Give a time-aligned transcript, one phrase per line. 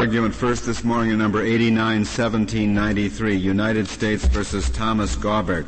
[0.00, 5.66] Argument first this morning, in number 891793, United States versus Thomas Gaubert.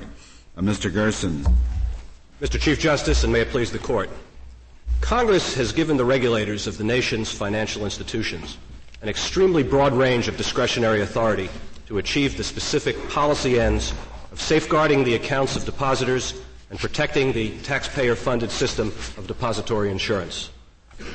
[0.57, 0.93] Uh, Mr.
[0.93, 1.45] Gerson.
[2.41, 2.59] Mr.
[2.59, 4.09] Chief Justice, and may it please the Court.
[5.03, 8.57] Congress has given the regulators of the nation's financial institutions
[9.03, 11.51] an extremely broad range of discretionary authority
[11.87, 13.93] to achieve the specific policy ends
[14.31, 16.41] of safeguarding the accounts of depositors
[16.71, 20.51] and protecting the taxpayer-funded system of depository insurance.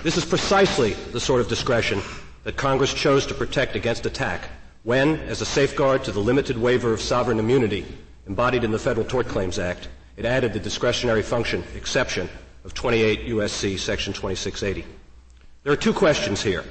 [0.04, 2.02] This is precisely the sort of discretion
[2.48, 4.48] that Congress chose to protect against attack
[4.84, 7.86] when, as a safeguard to the limited waiver of sovereign immunity
[8.26, 12.30] embodied in the Federal Tort Claims Act, it added the discretionary function exception
[12.64, 13.76] of 28 U.S.C.
[13.76, 14.86] Section 2680.
[15.64, 16.64] There are two questions here.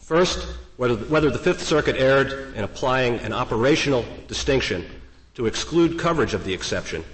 [0.00, 0.44] First,
[0.76, 4.84] whether, whether the Fifth Circuit erred in applying an operational distinction
[5.34, 7.04] to exclude coverage of the exception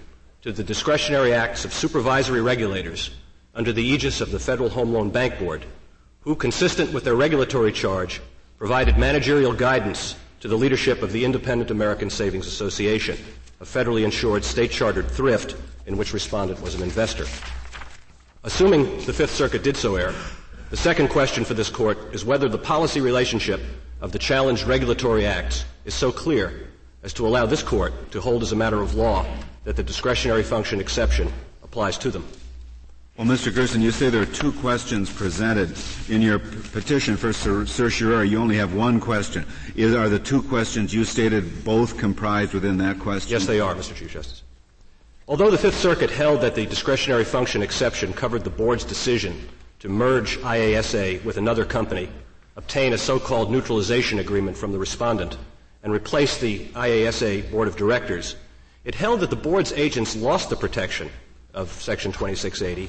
[0.40, 3.10] to the discretionary acts of supervisory regulators
[3.54, 5.66] under the aegis of the Federal Home Loan Bank Board,
[6.20, 8.20] who, consistent with their regulatory charge,
[8.58, 13.16] provided managerial guidance to the leadership of the Independent American Savings Association,
[13.60, 17.26] a federally insured state-chartered thrift in which respondent was an investor.
[18.44, 20.14] Assuming the Fifth Circuit did so err,
[20.70, 23.60] the second question for this court is whether the policy relationship
[24.00, 26.68] of the challenged regulatory acts is so clear
[27.02, 29.24] as to allow this court to hold as a matter of law
[29.64, 31.32] that the discretionary function exception
[31.62, 32.26] applies to them.
[33.18, 33.52] Well, Mr.
[33.52, 35.76] Gerson, you say there are two questions presented
[36.08, 38.28] in your petition for certiorari.
[38.28, 39.44] You only have one question.
[39.74, 43.32] Is, are the two questions you stated both comprised within that question?
[43.32, 43.92] Yes, they are, Mr.
[43.96, 44.44] Chief Justice.
[45.26, 49.48] Although the Fifth Circuit held that the discretionary function exception covered the board's decision
[49.80, 52.08] to merge IASA with another company,
[52.54, 55.36] obtain a so-called neutralization agreement from the respondent,
[55.82, 58.36] and replace the IASA board of directors,
[58.84, 61.10] it held that the board's agents lost the protection
[61.52, 62.88] of Section 2680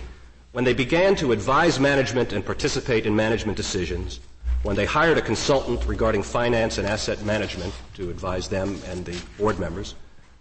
[0.51, 4.19] when they began to advise management and participate in management decisions,
[4.63, 9.21] when they hired a consultant regarding finance and asset management to advise them and the
[9.37, 9.95] board members,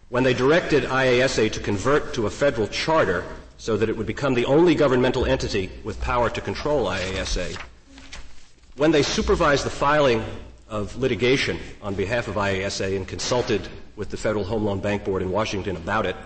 [0.09, 3.24] when they directed IASA to convert to a federal charter
[3.58, 7.61] so that it would become the only governmental entity with power to control IASA.
[8.77, 10.24] When they supervised the filing
[10.68, 15.23] of litigation on behalf of IASA and consulted with the Federal Home Loan Bank Board
[15.23, 16.17] in Washington about it,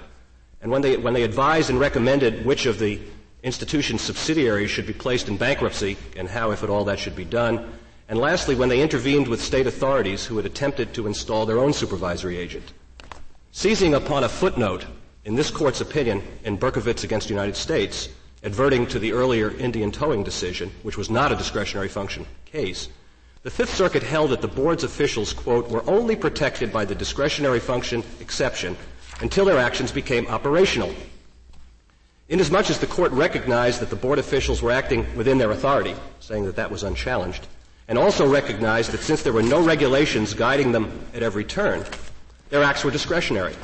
[0.60, 3.00] and when they, when they advised and recommended which of the
[3.42, 7.24] institution's subsidiaries should be placed in bankruptcy and how, if at all, that should be
[7.24, 7.72] done,
[8.08, 11.72] and lastly, when they intervened with state authorities who had attempted to install their own
[11.72, 12.72] supervisory agent.
[13.52, 14.86] Seizing upon a footnote
[15.24, 18.08] in this court's opinion in Berkovitz against the United States,
[18.42, 22.88] adverting to the earlier Indian towing decision, which was not a discretionary function case,
[23.42, 27.60] the Fifth Circuit held that the board's officials, quote, were only protected by the discretionary
[27.60, 28.76] function exception
[29.20, 30.94] until their actions became operational.
[32.32, 36.46] Inasmuch as the court recognized that the board officials were acting within their authority, saying
[36.46, 37.46] that that was unchallenged,
[37.88, 41.84] and also recognized that since there were no regulations guiding them at every turn,
[42.48, 43.54] their acts were discretionary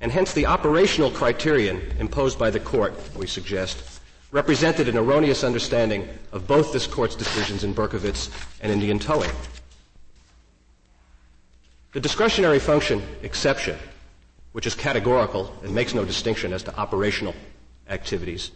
[0.00, 4.00] and hence the operational criterion imposed by the court, we suggest,
[4.32, 8.30] represented an erroneous understanding of both this court's decisions in Berkovitz
[8.62, 9.30] and Indian towing.
[11.92, 13.76] The discretionary function exception,
[14.52, 17.34] which is categorical and makes no distinction as to operational
[17.90, 18.52] activities,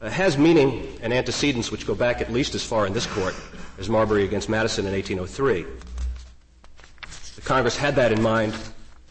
[0.00, 3.34] uh, has meaning and antecedents which go back at least as far in this court
[3.78, 5.66] as Marbury against Madison in 1803.
[7.34, 8.54] The Congress had that in mind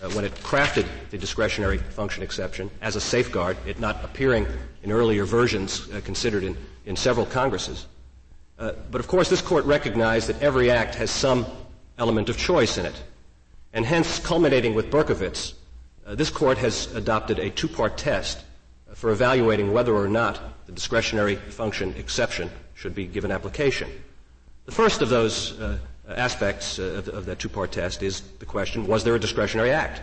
[0.02, 4.48] uh, when it crafted the discretionary function exception as a safeguard, it not appearing
[4.84, 7.86] in earlier versions uh, considered in, in several Congresses.
[8.58, 11.46] Uh, but of course, this court recognized that every act has some
[11.98, 13.04] element of choice in it.
[13.74, 15.54] And hence, culminating with Berkovitz,
[16.06, 18.45] uh, this court has adopted a two-part test
[18.96, 23.90] for evaluating whether or not the discretionary function exception should be given application.
[24.66, 28.88] The first of those uh, aspects uh, of, of, that two-part test is the question,
[28.88, 30.02] was there a discretionary act?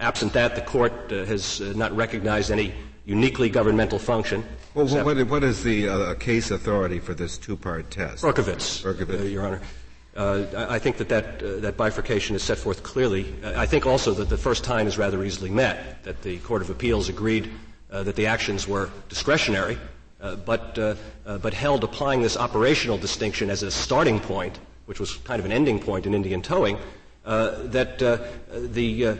[0.00, 2.74] Absent that, the court uh, has uh, not recognized any
[3.04, 4.44] uniquely governmental function.
[4.74, 8.24] Well, what, what is the uh, case authority for this two-part test?
[8.24, 9.20] Berkovitz, Berkovitz.
[9.20, 9.60] Uh, Your Honor.
[10.14, 13.34] I think that that, that bifurcation is set forth clearly.
[13.42, 16.68] I think also that the first time is rather easily met, that the Court of
[16.68, 17.50] Appeals agreed
[17.92, 19.78] that the actions were discretionary,
[20.44, 20.74] but,
[21.24, 25.52] but held applying this operational distinction as a starting point which was kind of an
[25.52, 26.78] ending point in Indian towing,
[27.24, 28.18] uh, that uh,
[28.50, 29.16] the uh,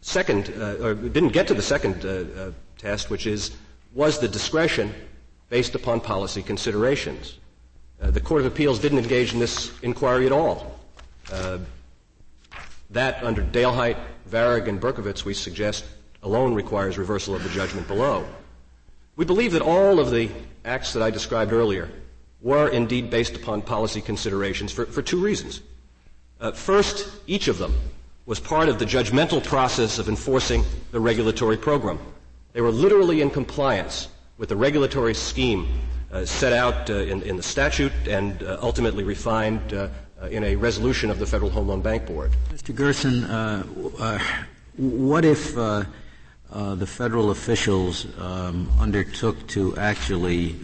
[0.00, 2.08] second, uh, or didn't get to the second uh,
[2.40, 3.50] uh, test, which is,
[3.94, 4.94] was the discretion
[5.48, 7.38] based upon policy considerations?
[8.00, 10.80] the Court of Appeals didn't engage in this inquiry at all.
[12.90, 13.96] that, under Dalehite,
[14.28, 15.84] Varig, and Berkovitz, we suggest
[16.22, 18.24] alone requires reversal of the judgment below.
[19.16, 20.30] We believe that all of the
[20.64, 21.88] acts that I described earlier
[22.40, 25.60] were indeed based upon policy considerations for, for two reasons.
[26.40, 27.74] Uh, first, each of them
[28.26, 31.98] was part of the judgmental process of enforcing the regulatory program.
[32.52, 34.08] They were literally in compliance
[34.38, 35.68] with the regulatory scheme
[36.12, 39.88] uh, set out uh, in, in, the statute and uh, ultimately refined uh,
[40.20, 42.32] uh, in a resolution of the Federal Home Loan Bank Board.
[42.52, 42.74] Mr.
[42.74, 43.22] Gerson,
[44.76, 45.54] what if
[46.52, 50.56] the federal officials um, undertook to actually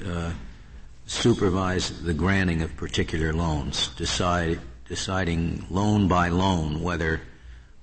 [1.06, 7.20] supervise the granting of particular loans, decide, deciding loan by loan whether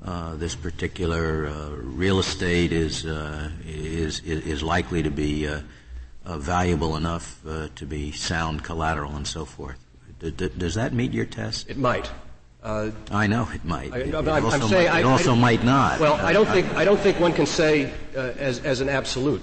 [0.05, 5.61] uh, this particular uh, real estate is, uh, is, is likely to be uh,
[6.25, 7.41] uh, valuable enough
[7.75, 9.79] to be sound collateral and so forth.
[10.19, 11.69] D- d- does that meet your test?
[11.69, 12.11] It might.
[13.11, 13.93] I know it might.
[13.93, 15.99] I, it, also, might, I, it also might not.
[15.99, 19.41] Well, I don't think I don't think one can say as, as an absolute.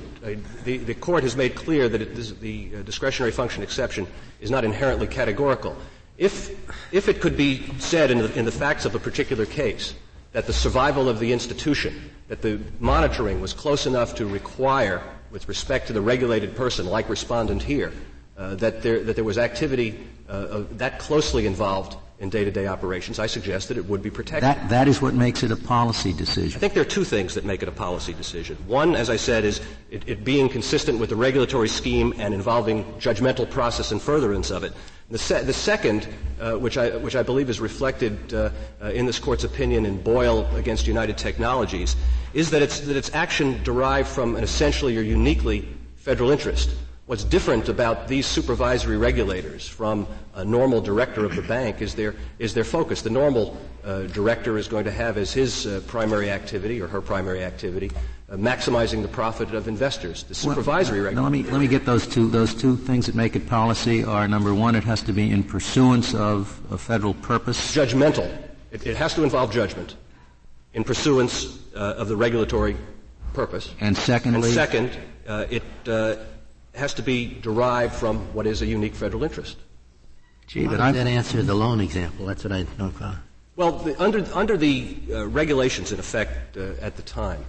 [0.64, 4.08] the, the court has made clear that it, the discretionary function exception
[4.40, 5.76] is not inherently categorical.
[6.18, 6.50] If
[6.92, 9.94] if it could be said in the, in the facts of a particular case
[10.32, 15.46] that the survival of the institution, that the monitoring was close enough to require, with
[15.46, 17.92] respect to the regulated person, like respondent here,
[18.36, 23.26] uh, that, there, that there was activity uh, that closely involved in day-to-day operations, I
[23.26, 24.44] suggest that it would be protected.
[24.44, 26.56] That, that is what makes it a policy decision.
[26.56, 28.56] I think there are two things that make it a policy decision.
[28.68, 29.60] One, as I said, is
[29.90, 34.62] it, it being consistent with the regulatory scheme and involving judgmental process and furtherance of
[34.62, 34.72] it.
[35.10, 36.08] The, se- the second,
[36.40, 40.00] uh, which, I, which I believe is reflected uh, uh, in this court's opinion in
[40.00, 41.96] Boyle against United Technologies,
[42.34, 46.70] is that it's, that it's action derived from an essentially or uniquely federal interest.
[47.06, 52.14] What's different about these supervisory regulators from a normal director of the bank is their,
[52.38, 53.02] is their focus.
[53.02, 57.00] The normal uh, director is going to have as his uh, primary activity or her
[57.00, 57.90] primary activity
[58.30, 60.22] uh, maximizing the profit of investors.
[60.22, 61.22] The supervisory well, regulator.
[61.22, 64.28] Let me, let me get those two, those two things that make it policy are
[64.28, 67.74] number one, it has to be in pursuance of a federal purpose.
[67.74, 68.30] Judgmental.
[68.70, 69.96] It, it has to involve judgment
[70.72, 72.76] in pursuance uh, of the regulatory
[73.34, 73.74] purpose.
[73.80, 74.48] And secondly?
[74.48, 74.90] And second,
[75.26, 75.64] uh, it
[76.74, 79.58] has to be derived from what is a unique federal interest.
[80.46, 82.26] Gee, but How does that answer the loan example?
[82.26, 83.14] That's what I don't know.
[83.56, 87.44] Well, the, under, under the uh, regulations in effect uh, at the time,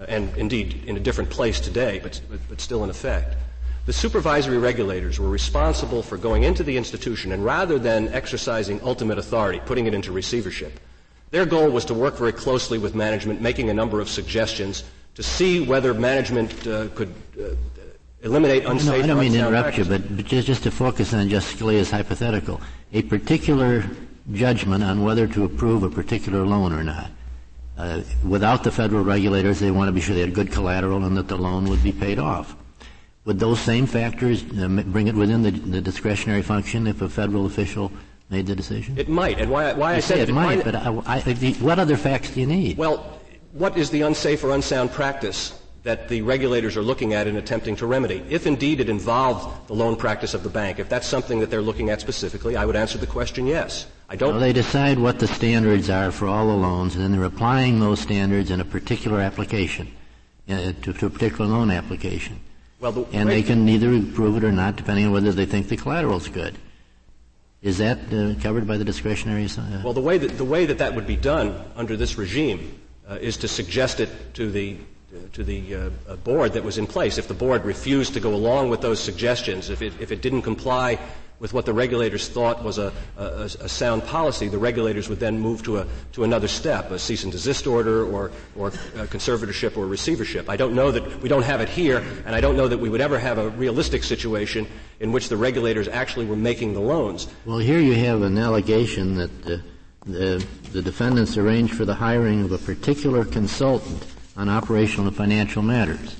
[0.00, 3.36] uh, and indeed in a different place today, but, but, but still in effect,
[3.86, 9.18] the supervisory regulators were responsible for going into the institution and rather than exercising ultimate
[9.18, 10.80] authority, putting it into receivership,
[11.30, 14.84] their goal was to work very closely with management, making a number of suggestions
[15.14, 17.54] to see whether management uh, could uh,
[18.24, 18.88] eliminate unsafe.
[18.88, 21.60] No, I don't mean to interrupt you, but, but just, just to focus on Justice
[21.60, 22.60] Scalia's hypothetical,
[22.92, 23.84] a particular
[24.32, 27.10] judgment on whether to approve a particular loan or not.
[27.76, 31.16] Uh, without the federal regulators, they want to be sure they had good collateral and
[31.16, 32.56] that the loan would be paid off.
[33.26, 37.46] Would those same factors uh, bring it within the, the, discretionary function if a federal
[37.46, 37.90] official
[38.30, 38.96] made the decision?
[38.96, 40.62] It might, and why, why I said it, it might.
[40.62, 41.20] But I, I,
[41.60, 42.76] what other facts do you need?
[42.76, 43.18] Well,
[43.52, 47.76] what is the unsafe or unsound practice that the regulators are looking at and attempting
[47.76, 48.24] to remedy.
[48.30, 51.62] If indeed it involved the loan practice of the bank, if that's something that they're
[51.62, 53.86] looking at specifically, I would answer the question yes.
[54.08, 54.32] I don't.
[54.32, 57.80] Well, they decide what the standards are for all the loans, and then they're applying
[57.80, 59.92] those standards in a particular application,
[60.48, 62.40] uh, to, to, a particular loan application.
[62.80, 65.68] Well, the and they can either approve it or not, depending on whether they think
[65.68, 66.56] the collateral is good.
[67.62, 69.44] Is that uh, covered by the discretionary?
[69.44, 72.78] Uh, well, the way that the way that that would be done under this regime
[73.08, 74.76] uh, is to suggest it to the
[75.32, 77.18] to the uh, board that was in place.
[77.18, 80.42] If the board refused to go along with those suggestions, if it, if it didn't
[80.42, 80.98] comply
[81.40, 83.24] with what the regulators thought was a, a,
[83.60, 87.24] a, sound policy, the regulators would then move to, a, to another step, a cease
[87.24, 90.48] and desist order or, or conservatorship or receivership.
[90.48, 92.88] I don't know that we don't have it here, and I don't know that we
[92.88, 94.66] would ever have a realistic situation
[95.00, 97.26] in which the regulators actually were making the loans.
[97.44, 99.62] Well, here you have an allegation that the,
[100.06, 105.62] the, the defendants arranged for the hiring of a particular consultant on operational and financial
[105.62, 106.16] matters.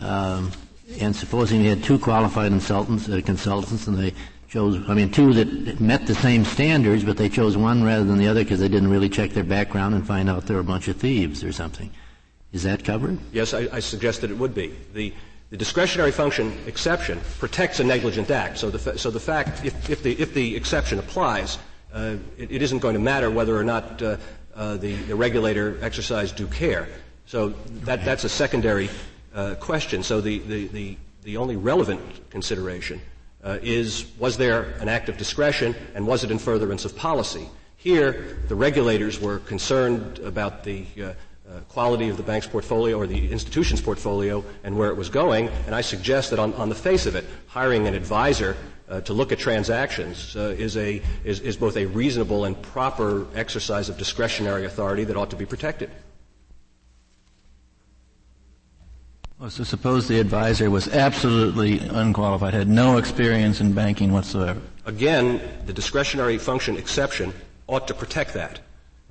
[0.00, 0.52] Um,
[1.00, 4.12] and supposing they had two qualified consultants, uh, consultants, and they
[4.48, 8.18] chose, I mean, two that met the same standards, but they chose one rather than
[8.18, 10.64] the other because they didn't really check their background and find out they were a
[10.64, 11.90] bunch of thieves or something.
[12.52, 13.18] Is that covered?
[13.32, 14.74] Yes, I, I suggest that it would be.
[14.92, 15.14] The,
[15.48, 18.58] the discretionary function exception protects a negligent act.
[18.58, 21.58] So the, so the fact, if, if, the, if the exception applies,
[21.94, 24.16] uh, it, it isn't going to matter whether or not uh,
[24.54, 26.88] uh, the, the regulator exercised due care.
[27.32, 28.90] So that, that's a secondary
[29.34, 30.02] uh, question.
[30.02, 33.00] So the, the, the, the, only relevant consideration
[33.42, 37.48] uh, is was there an act of discretion and was it in furtherance of policy?
[37.78, 43.06] Here, the regulators were concerned about the uh, uh quality of the bank's portfolio or
[43.06, 46.74] the institution's portfolio and where it was going, and I suggest that on, on the
[46.74, 48.58] face of it, hiring an advisor
[48.90, 53.26] uh, to look at transactions uh, is, a, is, is both a reasonable and proper
[53.34, 55.90] exercise of discretionary authority that ought to be protected.
[59.42, 64.60] Well, so suppose the advisor was absolutely unqualified, had no experience in banking whatsoever.
[64.86, 67.34] Again, the discretionary function exception
[67.66, 68.60] ought to protect that.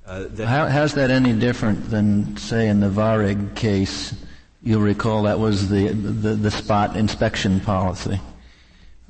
[0.06, 4.14] Uh, that How, how's that any different than, say, in the Varig case?
[4.62, 8.18] You'll recall that was the, the, the spot inspection policy.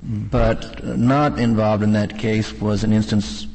[0.02, 3.46] But not involved in that case was an instance,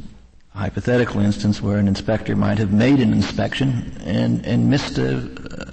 [0.55, 5.17] a hypothetical instance, where an inspector might have made an inspection and, and missed a,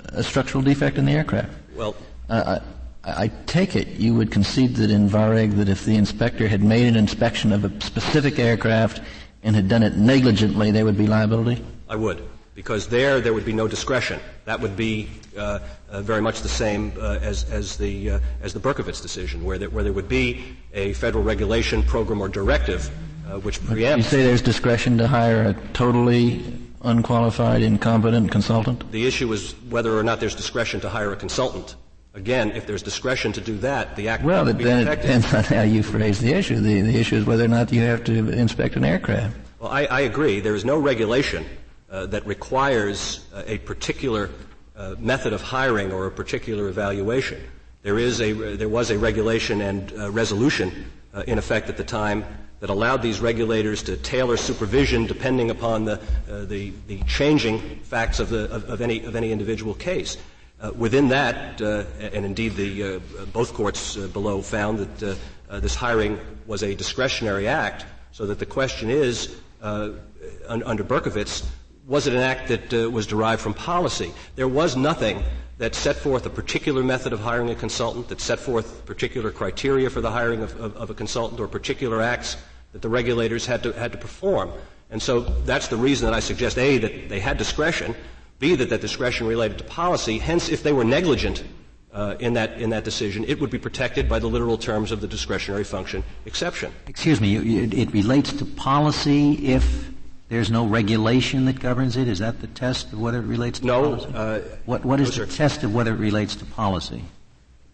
[0.08, 1.52] a structural defect in the aircraft.
[1.74, 1.94] Well,
[2.28, 2.60] uh,
[3.04, 6.62] I, I, take it you would concede that in Varig that if the inspector had
[6.62, 9.00] made an inspection of a specific aircraft
[9.42, 11.62] and had done it negligently, there would be liability?
[11.88, 12.22] I would,
[12.54, 14.20] because there there would be no discretion.
[14.46, 15.58] That would be uh,
[15.90, 19.58] uh, very much the same uh, as, as the uh, as the Berkovitz decision, where
[19.58, 22.90] there, where there would be a federal regulation, program, or directive
[23.28, 23.96] uh, which preempts.
[23.96, 26.42] You say there's discretion to hire a totally
[26.84, 28.90] unqualified, incompetent consultant?
[28.92, 31.76] The issue is whether or not there's discretion to hire a consultant.
[32.14, 35.10] Again, if there's discretion to do that, the act well, would be then protected.
[35.10, 36.60] it depends on how you phrase the issue.
[36.60, 39.36] The, the issue is whether or not you have to inspect an aircraft.
[39.58, 40.38] Well, I, I agree.
[40.38, 41.44] There is no regulation
[41.90, 44.30] uh, that requires uh, a particular
[44.76, 47.40] uh, method of hiring or a particular evaluation.
[47.82, 51.84] There is a there was a regulation and uh, resolution uh, in effect at the
[51.84, 52.24] time
[52.64, 58.20] that allowed these regulators to tailor supervision depending upon the, uh, the, the, changing facts
[58.20, 60.16] of, the, of, of, any, of any individual case.
[60.62, 62.98] Uh, within that, uh, and indeed the, uh,
[63.34, 65.18] both courts uh, below found that
[65.50, 71.44] uh, this hiring was a discretionary act, so that the question is, under Berkovitz,
[71.86, 74.10] was it an act that was derived from policy?
[74.36, 75.22] There was nothing
[75.58, 79.90] that set forth a particular method of hiring a consultant, that set forth particular criteria
[79.90, 82.38] for the hiring of, of, of a consultant, or particular acts
[82.74, 84.50] that the regulators had to, had to perform.
[84.90, 87.94] And so that's the reason that I suggest, A, that they had discretion,
[88.40, 90.18] B, that that discretion related to policy.
[90.18, 91.44] Hence, if they were negligent
[91.92, 95.00] uh, in, that, in that decision, it would be protected by the literal terms of
[95.00, 96.72] the discretionary function exception.
[96.88, 99.90] Excuse me, it relates to policy if
[100.28, 102.08] there's no regulation that governs it?
[102.08, 104.12] Is that the test of whether it relates to no, policy?
[104.12, 107.04] Uh, what, what is no, the test of whether it relates to policy?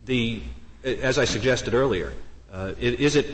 [0.05, 0.43] The,
[0.85, 2.13] as I suggested earlier,
[2.53, 3.27] uh, is it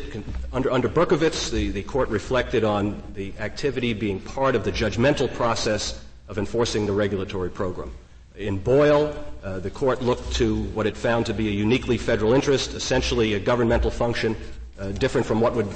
[0.53, 1.51] under under Berkovitz?
[1.51, 6.85] The, the court reflected on the activity being part of the judgmental process of enforcing
[6.85, 7.93] the regulatory program.
[8.37, 12.35] In Boyle, uh, the court looked to what it found to be a uniquely federal
[12.35, 14.37] interest, essentially a governmental function,
[14.79, 15.69] uh, different from what would.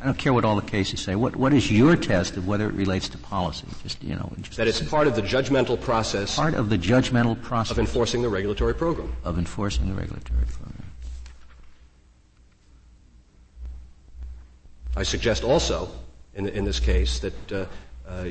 [0.00, 1.14] I don't care what all the cases say.
[1.14, 3.68] What what is your test of whether it relates to policy?
[3.84, 4.32] Just you know.
[4.40, 6.34] Just that it's part of the judgmental process.
[6.34, 9.12] Part of the judgmental process of enforcing the regulatory program.
[9.22, 10.75] Of enforcing the regulatory program.
[14.96, 15.88] I suggest also,
[16.34, 17.66] in, in this case, that, uh,
[18.08, 18.28] uh,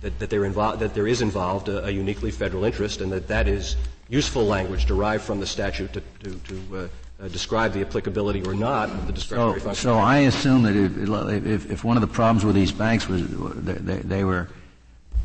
[0.00, 3.46] that, that, invo- that, there is involved a, a, uniquely federal interest and that that
[3.46, 3.76] is
[4.08, 6.88] useful language derived from the statute to, to, to uh,
[7.20, 9.82] uh describe the applicability or not of the discretionary so, function.
[9.82, 13.28] So I assume that if, if, if, one of the problems with these banks was
[13.28, 14.48] they, they were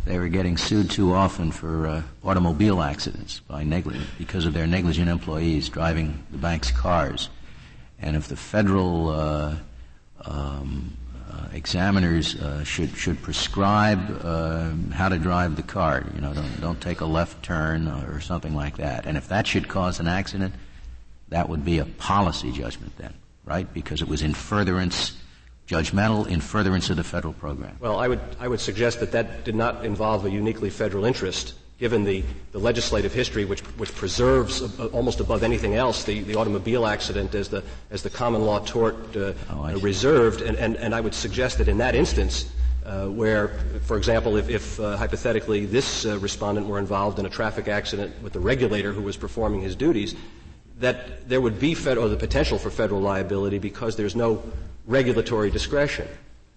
[0.06, 4.68] they were getting sued too often for uh, automobile accidents by negligent because of their
[4.68, 7.30] negligent employees driving the bank's cars,
[8.02, 9.56] and if the federal uh,
[10.26, 10.96] um,
[11.32, 16.06] uh, examiners uh, should should prescribe uh, how to drive the car.
[16.14, 19.06] You know, don't don't take a left turn or something like that.
[19.06, 20.54] And if that should cause an accident,
[21.30, 23.14] that would be a policy judgment then,
[23.46, 23.72] right?
[23.74, 25.18] Because it was in furtherance,
[25.68, 27.78] judgmental in furtherance of the federal program.
[27.80, 31.56] Well, I would I would suggest that that did not involve a uniquely federal interest
[31.80, 36.36] given the, the legislative history which, which preserves uh, almost above anything else the, the
[36.36, 40.42] automobile accident as the, as the common law tort uh, oh, reserved.
[40.42, 42.52] And, and, and I would suggest that in that instance,
[42.86, 43.50] uh, where,
[43.84, 48.14] for example, if, if uh, hypothetically this uh, respondent were involved in a traffic accident
[48.22, 50.16] with the regulator who was performing his duties,
[50.80, 54.44] that there would be or the potential for federal liability because there's no
[54.86, 56.08] regulatory discretion.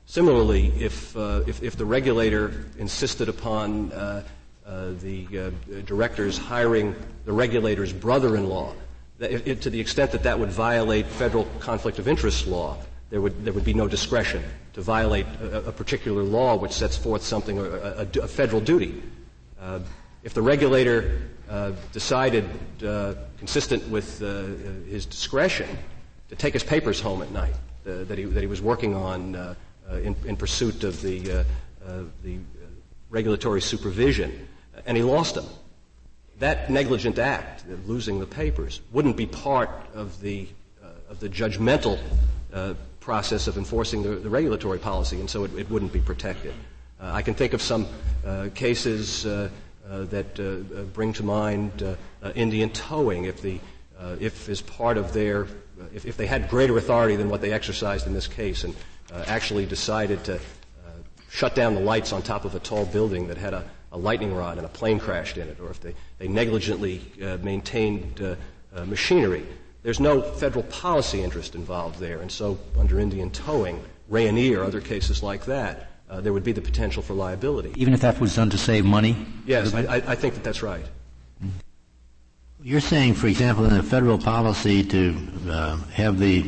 [0.06, 4.22] Similarly, if, uh, if, if, the regulator insisted upon uh,
[4.66, 6.94] the uh, directors hiring
[7.24, 8.74] the regulator's brother-in-law.
[9.18, 12.76] It, to the extent that that would violate federal conflict of interest law,
[13.08, 14.42] there would, there would be no discretion
[14.74, 19.02] to violate a, a particular law which sets forth something, a, a, a federal duty.
[19.58, 19.80] Uh,
[20.22, 22.44] if the regulator uh, decided,
[22.84, 24.18] uh, consistent with
[24.88, 25.68] his discretion,
[26.28, 27.54] to take his papers home at night
[27.84, 29.56] that, he, that he was working on
[29.92, 31.44] in, in, pursuit of the,
[32.24, 32.38] the
[33.08, 34.48] regulatory supervision,
[34.84, 35.46] and he lost them.
[36.38, 40.48] That negligent act of losing the papers wouldn't be part of the,
[40.82, 41.98] uh, of the judgmental
[42.52, 46.52] uh, process of enforcing the, the, regulatory policy, and so it, it wouldn't be protected.
[47.00, 47.86] Uh, I can think of some
[48.26, 49.48] uh, cases uh,
[49.88, 51.96] uh, that bring to mind
[52.34, 53.24] Indian towing.
[53.24, 53.60] If the
[54.18, 55.46] if as part of their
[55.94, 58.74] if, if, they had greater authority than what they exercised in this case, and
[59.26, 60.40] actually decided to
[61.30, 64.34] shut down the lights on top of a tall building that had a, a lightning
[64.34, 68.34] rod and a plane crashed in it, or if they, they negligently uh, maintained uh,
[68.74, 69.46] uh, machinery.
[69.82, 75.22] There's no federal policy interest involved there, and so under Indian towing, Rayonier, other cases
[75.22, 77.72] like that, uh, there would be the potential for liability.
[77.76, 79.16] Even if that was done to save money?
[79.46, 80.84] Yes, I, I, think that that's right.
[82.62, 85.16] You're saying, for example, in a federal policy to
[85.48, 86.40] uh, have the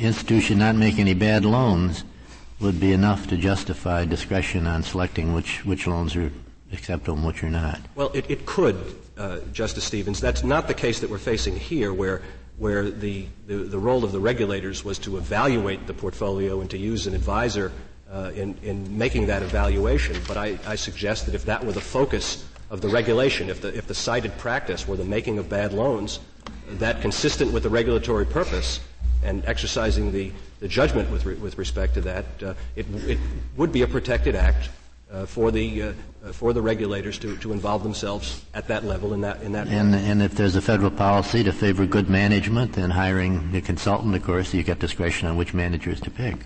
[0.00, 2.04] institution not make any bad loans,
[2.60, 6.32] would be enough to justify discretion on selecting which, which loans are
[6.72, 7.80] acceptable and which are not.
[7.94, 8.76] Well, it, it could,
[9.16, 10.20] uh, Justice Stevens.
[10.20, 12.22] That's not the case that we're facing here, where,
[12.58, 16.78] where the, the, the, role of the regulators was to evaluate the portfolio and to
[16.78, 17.72] use an advisor
[18.10, 20.16] uh, in, in making that evaluation.
[20.26, 23.76] But I, I suggest that if that were the focus of the regulation, if the,
[23.76, 26.20] if the cited practice were the making of bad loans,
[26.68, 28.80] that consistent with the regulatory purpose
[29.22, 33.18] and exercising the the judgment with, re- with respect to that, uh, it, it
[33.56, 34.70] would be a protected act
[35.26, 35.92] for the uh,
[36.32, 39.68] for the regulators to, to involve themselves at that level in that in that.
[39.68, 44.14] And and if there's a federal policy to favor good management, then hiring a consultant,
[44.14, 46.36] of course, you get discretion on which managers to pick.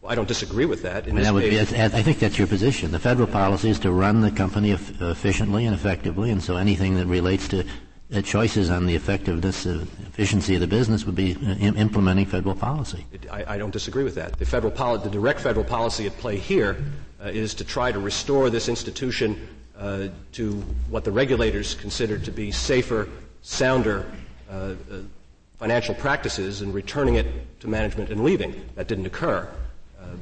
[0.00, 1.06] Well, I don't disagree with that.
[1.06, 2.90] In that would case, be, I think that's your position.
[2.90, 7.06] The federal policy is to run the company efficiently and effectively, and so anything that
[7.06, 7.64] relates to
[8.12, 12.26] uh, choices on the effectiveness, uh, efficiency of the business would be uh, Im- implementing
[12.26, 13.06] federal policy.
[13.30, 14.38] I, I, don't disagree with that.
[14.38, 16.82] The federal poli- the direct federal policy at play here uh,
[17.24, 19.48] is to try to restore this institution
[19.78, 20.52] uh, to
[20.88, 23.08] what the regulators consider to be safer,
[23.42, 24.06] sounder
[24.50, 24.74] uh,
[25.58, 28.54] financial practices and returning it to management and leaving.
[28.74, 29.48] That didn't occur,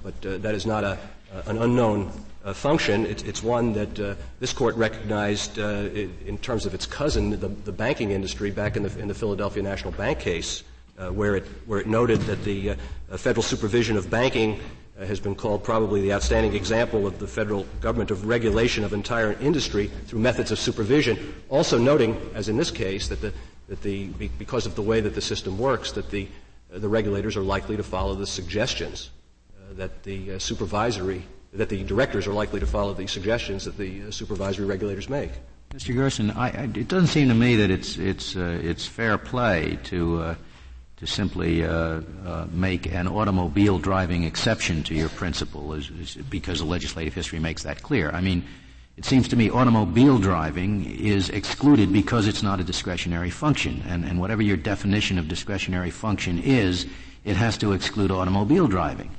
[0.02, 0.99] but that is not a,
[1.47, 2.11] an unknown
[2.45, 3.05] uh, function.
[3.07, 5.89] It's, it's, one that uh, this court recognized uh,
[6.26, 9.63] in terms of its cousin, the, the, banking industry, back in the, in the Philadelphia
[9.63, 10.63] National Bank case,
[10.99, 12.76] uh, where, it, where it noted that the uh,
[13.17, 14.63] federal supervision of banking uh,
[14.99, 19.32] has been called probably the outstanding example of the federal government of regulation of entire
[19.34, 21.34] industry through methods of supervision.
[21.49, 23.32] Also noting, as in this case, that the,
[23.69, 24.08] that the
[24.39, 26.28] because of the way that the system works, that the,
[26.71, 29.11] the regulators are likely to follow the suggestions
[29.73, 34.11] that the supervisory that the directors are likely to follow the suggestions that the uh,
[34.11, 35.30] supervisory regulators make.
[35.71, 35.95] Mr.
[35.95, 39.78] Gerson, I, I, it doesn't seem to me that it's it's uh, it's fair play
[39.84, 40.34] to uh,
[40.99, 46.58] to simply uh, uh, make an automobile driving exception to your principle, is, is because
[46.58, 48.11] the legislative history makes that clear.
[48.11, 48.45] I mean,
[48.97, 54.04] it seems to me automobile driving is excluded because it's not a discretionary function, and,
[54.04, 56.84] and whatever your definition of discretionary function is,
[57.25, 59.11] it has to exclude automobile driving.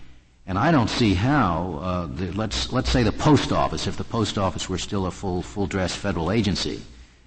[0.46, 4.04] And I don't see how, uh, the, let's, let's say the post office, if the
[4.04, 6.82] post office were still a full, full dress federal agency,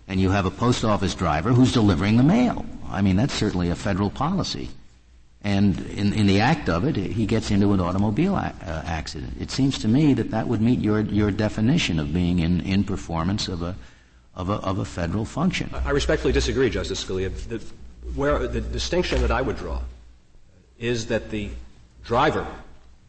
[0.09, 2.67] and you have a post office driver who's delivering the mail.
[2.93, 4.69] I mean, that's certainly a federal policy.
[5.45, 9.35] And in, in the act of it, he gets into an automobile a- uh, accident.
[9.41, 12.85] It seems to me that that would meet your, your definition of being in, in
[12.85, 13.75] performance of a,
[14.37, 15.71] of a, of a federal function.
[15.85, 17.35] I respectfully disagree, Justice Scalia.
[17.49, 17.61] The,
[18.15, 19.81] where the distinction that I would draw
[20.79, 21.51] is that the
[22.05, 22.47] driver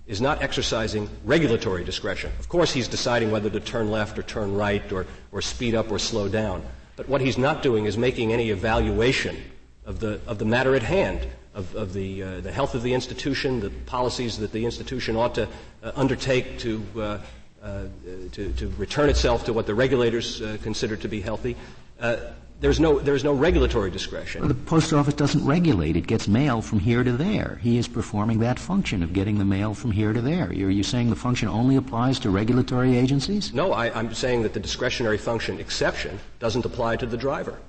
[0.08, 2.32] is not exercising regulatory discretion.
[2.40, 5.92] Of course, he's deciding whether to turn left or turn right or, or speed up
[5.92, 6.64] or slow down.
[6.96, 9.38] But what he's not doing is making any evaluation
[9.86, 12.94] of the, of the matter at hand, of, of the, uh, the health of the
[12.94, 15.48] institution, the policies that the institution ought to
[15.84, 17.20] uh, undertake to, uh,
[17.64, 17.84] uh
[18.32, 21.56] to, to, return itself to what the regulators uh, consider to be healthy.
[22.00, 22.18] Uh,
[22.60, 24.40] there's no, there's no regulatory discretion.
[24.40, 25.98] Well, the post office doesn't regulate.
[25.98, 27.60] It gets mail from here to there.
[27.62, 30.48] He is performing that function of getting the mail from here to there.
[30.48, 33.54] Are you saying the function only applies to regulatory agencies?
[33.54, 37.60] No, I, am saying that the discretionary function exception doesn't apply to the driver.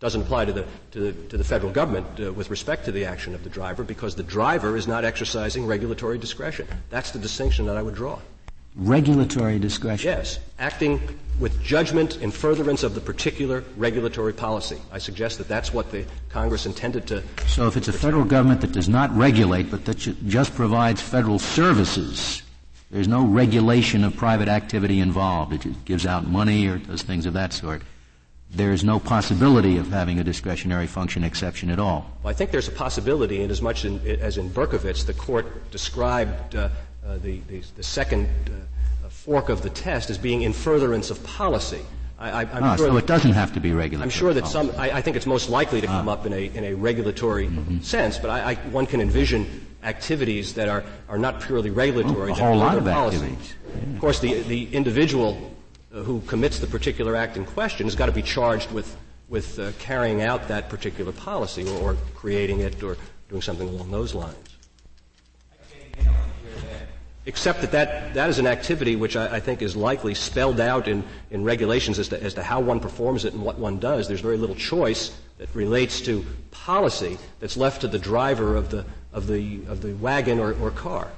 [0.00, 3.04] Doesn't apply to the, to the, to the federal government uh, with respect to the
[3.04, 6.68] action of the driver because the driver is not exercising regulatory discretion.
[6.88, 8.20] That's the distinction that I would draw.
[8.76, 10.08] Regulatory discretion?
[10.08, 11.00] Yes, acting
[11.40, 14.78] with judgment in furtherance of the particular regulatory policy.
[14.92, 17.24] I suggest that that's what the Congress intended to.
[17.48, 21.40] So if it's a federal government that does not regulate but that just provides federal
[21.40, 22.42] services,
[22.92, 25.66] there's no regulation of private activity involved.
[25.66, 27.82] It gives out money or does things of that sort.
[28.50, 32.10] There's no possibility of having a discretionary function exception at all.
[32.22, 35.70] Well, I think there's a possibility, in as much in, as in Berkovitz, the court
[35.70, 36.70] described uh,
[37.06, 41.22] uh, the, the, the, second uh, fork of the test as being in furtherance of
[41.24, 41.82] policy.
[42.18, 44.02] I, am ah, sure so it doesn't have to be regulatory.
[44.02, 44.72] I'm sure that policy.
[44.72, 44.80] some.
[44.80, 46.14] I, I, think it's most likely to come ah.
[46.14, 47.78] up in a in a regulatory mm-hmm.
[47.80, 52.32] sense, but I, one can envision activities that are are not purely regulatory.
[52.32, 53.18] Oh, a whole lot of policy.
[53.18, 53.54] activities.
[53.68, 53.94] Yeah.
[53.94, 55.47] Of course, the the individual
[55.90, 58.96] who commits the particular act in question has got to be charged with
[59.28, 62.96] with uh, carrying out that particular policy or, or creating it or
[63.28, 64.48] doing something along those lines
[67.28, 70.88] except that, that that is an activity which I, I, think is likely spelled out
[70.88, 74.08] in, in regulations as to, as to how one performs it and what one does.
[74.08, 78.86] There's very little choice that relates to policy that's left to the driver of the,
[79.12, 81.10] of the, of the wagon or, or car.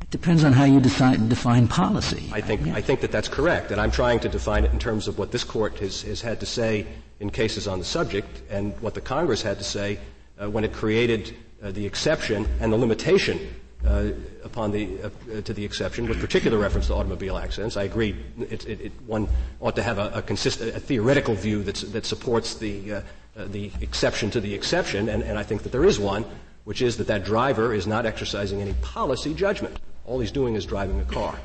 [0.00, 2.28] It depends on how you decide, define policy.
[2.32, 2.66] I think.
[2.68, 5.30] I think that that's correct, and I'm trying to define it in terms of what
[5.30, 6.86] this court has, has had to say
[7.20, 9.98] in cases on the subject and what the Congress had to say
[10.40, 13.38] uh, when it created uh, the exception and the limitation
[13.86, 14.10] uh,
[14.44, 17.76] upon the, uh, to the exception, with particular reference to automobile accidents.
[17.76, 18.16] I agree.
[18.38, 19.28] It, it, it, one
[19.60, 23.00] ought to have a, a, a theoretical view that supports the, uh,
[23.36, 26.24] uh, the exception to the exception, and, and I think that there is one,
[26.64, 29.78] which is that that driver is not exercising any policy judgment.
[30.04, 31.38] All he's doing is driving a car.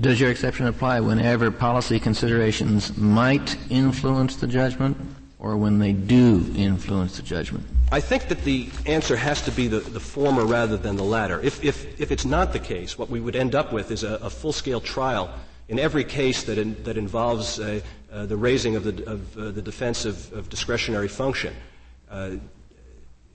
[0.00, 4.96] Does your exception apply whenever policy considerations might influence the judgment,
[5.38, 7.64] or when they do influence the judgment?
[7.90, 11.40] I think that the answer has to be the, the former rather than the latter.
[11.40, 14.14] If, if, if it's not the case, what we would end up with is a,
[14.16, 15.30] a full scale trial
[15.68, 17.80] in every case that, in, that involves uh,
[18.12, 21.54] uh, the raising of the, of, uh, the defense of, of discretionary function.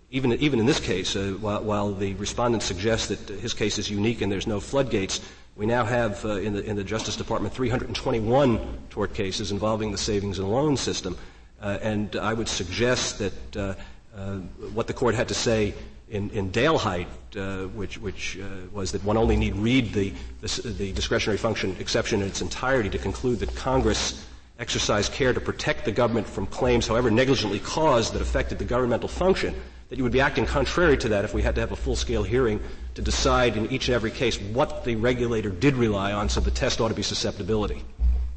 [0.05, 3.77] Uh, even, even in this case, uh, while, while, the respondent suggests that his case
[3.77, 5.21] is unique and there's no floodgates,
[5.55, 9.97] we now have uh, in, the, in the Justice Department 321 tort cases involving the
[9.97, 11.17] savings and loan system.
[11.61, 13.77] and I would suggest that
[14.15, 14.35] uh,
[14.73, 15.73] what the court had to say
[16.09, 20.61] in, in Dalehite, uh, which, which uh, was that one only need read the, the,
[20.69, 24.25] the, discretionary function exception in its entirety to conclude that Congress
[24.59, 29.09] exercised care to protect the government from claims, however negligently caused, that affected the governmental
[29.09, 29.53] function,
[29.89, 32.23] that you would be acting contrary to that if we had to have a full-scale
[32.23, 32.59] hearing
[32.95, 36.51] to decide in each and every case what the regulator did rely on, so the
[36.51, 37.83] test ought to be susceptibility.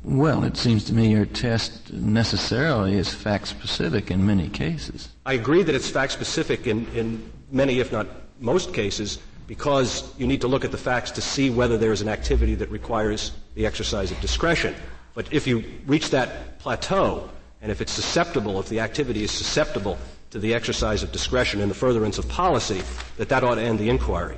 [0.04, 5.08] Well, it seems to me your test necessarily is fact specific in many cases.
[5.26, 8.06] I agree that it's fact specific in, in many, if not
[8.40, 12.02] most cases, because you need to look at the facts to see whether there is
[12.02, 14.74] an activity that requires the exercise of discretion.
[15.14, 17.28] But if you reach that plateau,
[17.60, 19.98] and if it's susceptible, if the activity is susceptible
[20.30, 22.82] to the exercise of discretion in the furtherance of policy,
[23.16, 24.36] that that ought to end the inquiry.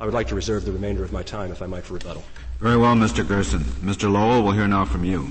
[0.00, 2.24] I would like to reserve the remainder of my time, if I might, for rebuttal.
[2.58, 3.26] Very well, Mr.
[3.26, 3.60] Gerson.
[3.60, 4.10] Mr.
[4.10, 5.30] Lowell, we'll hear now from you.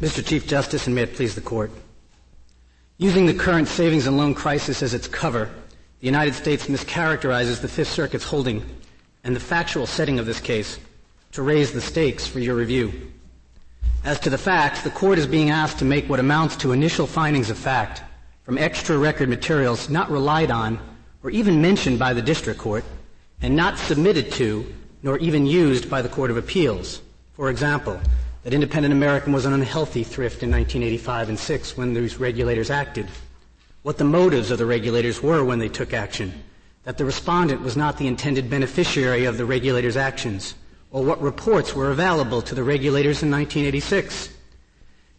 [0.00, 0.24] Mr.
[0.26, 1.70] Chief Justice, and may it please the Court.
[2.98, 5.48] Using the current savings and loan crisis as its cover,
[6.00, 8.64] the United States mischaracterizes the Fifth Circuit's holding
[9.24, 10.78] and the factual setting of this case
[11.32, 12.92] to raise the stakes for your review.
[14.04, 17.06] As to the facts, the court is being asked to make what amounts to initial
[17.06, 18.02] findings of fact
[18.44, 20.78] from extra record materials not relied on
[21.22, 22.84] or even mentioned by the district court
[23.42, 27.00] and not submitted to nor even used by the Court of Appeals.
[27.34, 28.00] For example,
[28.44, 33.08] that Independent American was an unhealthy thrift in 1985 and 6 when these regulators acted.
[33.86, 36.42] What the motives of the regulators were when they took action.
[36.82, 40.56] That the respondent was not the intended beneficiary of the regulators' actions
[40.90, 44.30] or what reports were available to the regulators in 1986.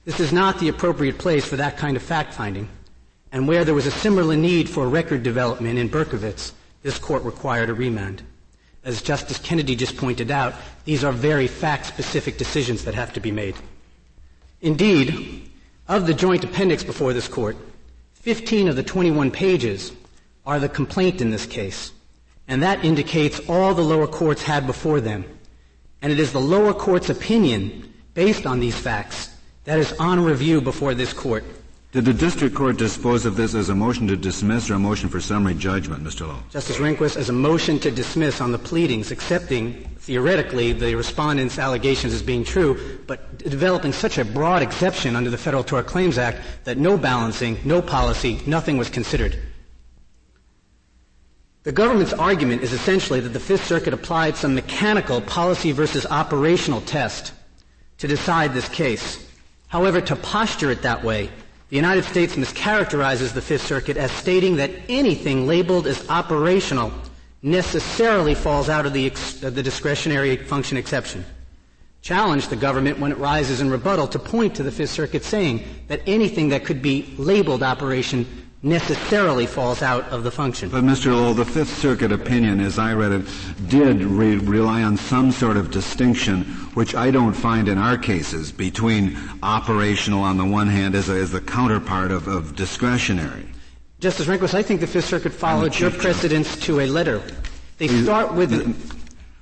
[0.03, 2.67] This is not the appropriate place for that kind of fact finding.
[3.31, 6.51] And where there was a similar need for record development in Berkovitz,
[6.83, 8.21] this court required a remand.
[8.83, 13.21] As Justice Kennedy just pointed out, these are very fact specific decisions that have to
[13.21, 13.55] be made.
[14.59, 15.49] Indeed,
[15.87, 17.55] of the joint appendix before this court,
[18.27, 19.93] 15 of the 21 pages
[20.45, 21.93] are the complaint in this case.
[22.49, 25.23] And that indicates all the lower courts had before them
[26.01, 30.59] and it is the lower court's opinion based on these facts that is on review
[30.59, 31.45] before this court.
[31.93, 35.07] Did the district court dispose of this as a motion to dismiss or a motion
[35.07, 36.27] for summary judgment, Mr.
[36.27, 36.43] Lowell?
[36.49, 42.13] Justice Rehnquist, as a motion to dismiss on the pleadings, accepting theoretically the respondent's allegations
[42.13, 46.41] as being true, but developing such a broad exception under the Federal Tort Claims Act
[46.65, 49.39] that no balancing, no policy, nothing was considered.
[51.63, 56.81] The government's argument is essentially that the Fifth Circuit applied some mechanical policy versus operational
[56.81, 57.33] test
[57.97, 59.25] to decide this case.
[59.67, 61.29] However, to posture it that way,
[61.69, 66.91] the United States mischaracterizes the Fifth Circuit as stating that anything labeled as operational
[67.41, 71.25] necessarily falls out of the, ex- of the discretionary function exception.
[72.01, 75.65] Challenge the government when it rises in rebuttal to point to the Fifth Circuit saying
[75.87, 80.69] that anything that could be labeled operation necessarily falls out of the function.
[80.69, 81.07] But Mr.
[81.07, 83.25] Lowell, the Fifth Circuit opinion, as I read it,
[83.67, 86.43] did re- rely on some sort of distinction,
[86.73, 91.13] which I don't find in our cases, between operational on the one hand as a,
[91.13, 93.45] as a counterpart of, of discretionary.
[93.99, 97.21] Justice Rehnquist, I think the Fifth Circuit followed your precedents to a letter.
[97.77, 98.49] They start with.
[98.51, 98.97] The,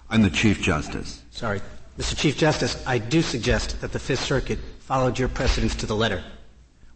[0.10, 1.24] I'm the Chief Justice.
[1.32, 1.62] Sorry.
[1.98, 2.18] Mr.
[2.18, 6.24] Chief Justice, I do suggest that the Fifth Circuit followed your precedents to the letter.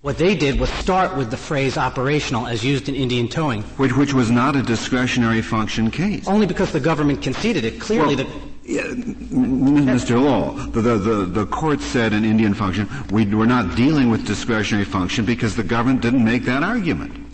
[0.01, 3.63] What they did was start with the phrase operational as used in Indian towing.
[3.75, 6.25] Which, which was not a discretionary function case.
[6.25, 7.81] Only because the government conceded it.
[7.81, 8.27] Clearly well,
[8.63, 10.21] yeah, Mr.
[10.21, 14.85] Lowell, the, the, the, court said in Indian function, we, we're not dealing with discretionary
[14.85, 17.27] function because the government didn't make that argument.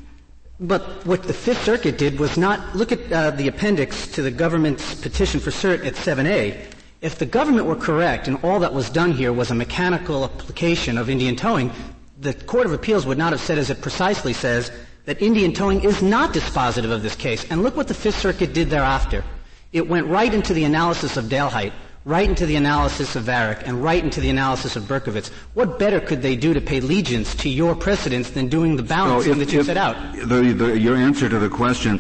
[0.60, 4.32] But what the Fifth Circuit did was not look at uh, the appendix to the
[4.32, 6.58] government's petition for cert at 7A.
[7.01, 10.97] If the government were correct and all that was done here was a mechanical application
[10.97, 11.69] of Indian towing,
[12.17, 14.71] the Court of Appeals would not have said, as it precisely says,
[15.06, 17.45] that Indian towing is not dispositive of this case.
[17.49, 19.23] And look what the Fifth Circuit did thereafter.
[19.71, 21.73] It went right into the analysis of Dalehite,
[22.06, 25.30] right into the analysis of Varig, and right into the analysis of Berkovitz.
[25.54, 29.34] What better could they do to pay allegiance to your precedents than doing the balancing
[29.34, 29.95] so if, that you set out?
[30.15, 31.99] The, the, your answer to the question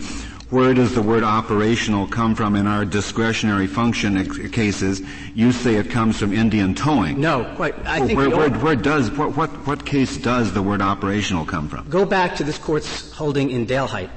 [0.55, 5.01] where does the word operational come from in our discretionary function ex- cases?
[5.33, 7.19] You say it comes from Indian towing.
[7.19, 7.75] No, quite.
[7.85, 11.67] I think where, where, where does what, what, what case does the word operational come
[11.67, 11.89] from?
[11.89, 14.09] Go back to this court's holding in Dalehite,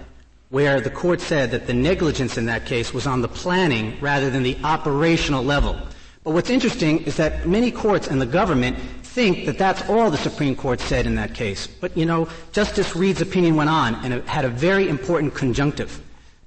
[0.50, 4.30] where the court said that the negligence in that case was on the planning rather
[4.30, 5.76] than the operational level.
[6.22, 10.18] But what's interesting is that many courts and the government think that that's all the
[10.18, 11.66] Supreme Court said in that case.
[11.66, 16.00] But you know, Justice Reed's opinion went on and it had a very important conjunctive.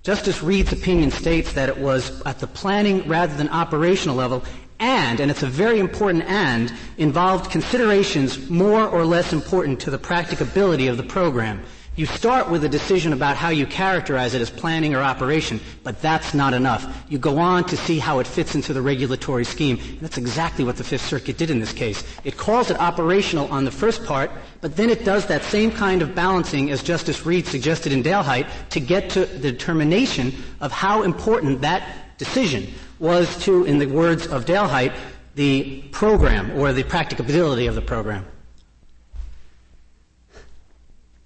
[0.03, 4.43] Justice Reed's opinion states that it was at the planning rather than operational level
[4.79, 9.99] and, and it's a very important and, involved considerations more or less important to the
[9.99, 11.61] practicability of the program.
[11.97, 16.01] You start with a decision about how you characterize it as planning or operation, but
[16.01, 17.03] that's not enough.
[17.09, 19.77] You go on to see how it fits into the regulatory scheme.
[19.77, 22.01] And that's exactly what the Fifth Circuit did in this case.
[22.23, 26.01] It calls it operational on the first part, but then it does that same kind
[26.01, 31.03] of balancing as Justice Reed suggested in Dalehite to get to the determination of how
[31.03, 34.95] important that decision was to, in the words of Dalehite,
[35.35, 38.25] the program or the practicability of the program.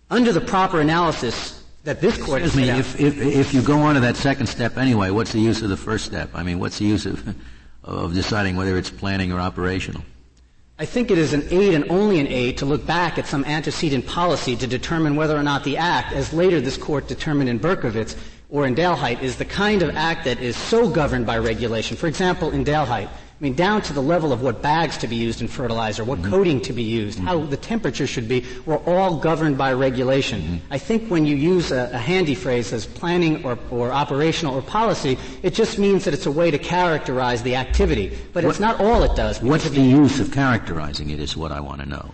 [0.09, 3.95] Under the proper analysis that this court Excuse me, if, if, if, you go on
[3.95, 6.29] to that second step anyway, what's the use of the first step?
[6.33, 7.35] I mean, what's the use of,
[7.83, 10.03] of deciding whether it's planning or operational?
[10.77, 13.45] I think it is an aid and only an aid to look back at some
[13.45, 17.59] antecedent policy to determine whether or not the act, as later this court determined in
[17.59, 18.17] Berkovitz
[18.49, 21.95] or in Dalehite, is the kind of act that is so governed by regulation.
[21.95, 25.17] For example, in Dalehite, I mean, down to the level of what bags to be
[25.17, 26.31] used in fertilizer, what mm-hmm.
[26.31, 27.27] coating to be used, mm-hmm.
[27.27, 30.41] how the temperature should be, we're all governed by regulation.
[30.41, 30.73] Mm-hmm.
[30.73, 34.61] I think when you use a, a handy phrase as planning or, or, operational or
[34.61, 38.17] policy, it just means that it's a way to characterize the activity.
[38.31, 39.41] But what, it's not all it does.
[39.41, 42.11] What's the use of characterizing it is what I want to know.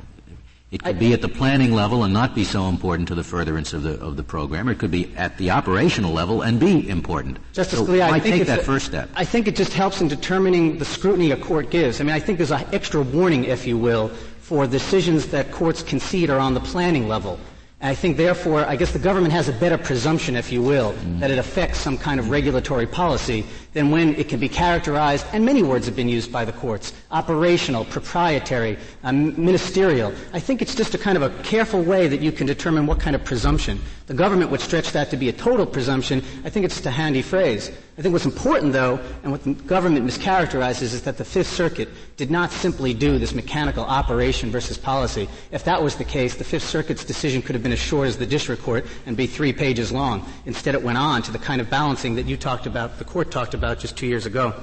[0.72, 3.74] It could be at the planning level and not be so important to the furtherance
[3.74, 4.70] of the of the program.
[4.70, 7.40] It could be at the operational level and be important.
[7.52, 9.10] Justice so Scalia, I think take that a, first step.
[9.14, 12.00] I think it just helps in determining the scrutiny a court gives.
[12.00, 14.08] I mean, I think there's an extra warning, if you will,
[14.40, 17.38] for decisions that courts concede are on the planning level.
[17.82, 20.94] And I think, therefore, I guess the government has a better presumption, if you will,
[20.94, 21.20] mm.
[21.20, 25.44] that it affects some kind of regulatory policy than when it can be characterized, and
[25.44, 30.14] many words have been used by the courts, operational, proprietary, um, ministerial.
[30.34, 33.00] I think it's just a kind of a careful way that you can determine what
[33.00, 33.80] kind of presumption.
[34.08, 36.22] The government would stretch that to be a total presumption.
[36.44, 37.72] I think it's just a handy phrase.
[37.98, 41.88] I think what's important, though, and what the government mischaracterizes, is that the Fifth Circuit
[42.18, 45.30] did not simply do this mechanical operation versus policy.
[45.52, 48.18] If that was the case, the Fifth Circuit's decision could have been as short as
[48.18, 50.26] the district court and be three pages long.
[50.46, 53.32] Instead, it went on to the kind of balancing that you talked about, the court
[53.32, 54.54] talked about just two years ago.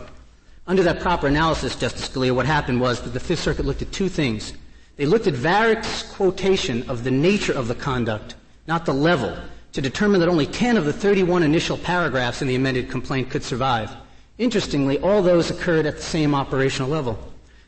[0.66, 3.90] Under that proper analysis, Justice Scalia, what happened was that the Fifth Circuit looked at
[3.90, 4.53] two things.
[4.97, 8.35] They looked at Varig's quotation of the nature of the conduct,
[8.66, 9.37] not the level
[9.73, 13.42] to determine that only 10 of the 31 initial paragraphs in the amended complaint could
[13.42, 13.90] survive.
[14.38, 17.18] Interestingly, all those occurred at the same operational level.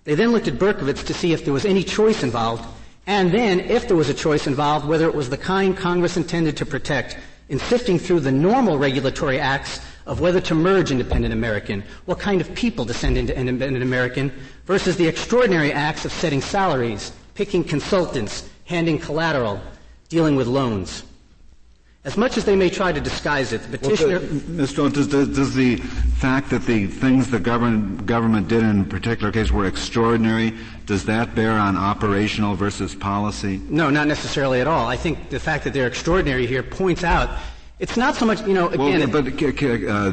[0.05, 2.65] They then looked at Berkovitz to see if there was any choice involved,
[3.11, 6.57] and then, if there was a choice involved, whether it was the kind Congress intended
[6.59, 7.19] to protect,
[7.49, 12.41] in sifting through the normal regulatory acts of whether to merge independent American, what kind
[12.41, 14.31] of people descend into independent American,
[14.65, 19.61] versus the extraordinary acts of setting salaries, picking consultants, handing collateral,
[20.09, 21.03] dealing with loans.
[22.03, 24.21] As much as they may try to disguise it, the petitioner.
[24.21, 24.73] Well, Ms.
[24.73, 28.85] Jones, does, does, does, the fact that the things the government, government did in a
[28.85, 30.55] particular case were extraordinary,
[30.87, 33.61] does that bear on operational versus policy?
[33.69, 34.87] No, not necessarily at all.
[34.89, 37.39] I think the fact that they're extraordinary here points out
[37.81, 39.11] it's not so much, you know, again.
[39.11, 40.13] Well, but uh,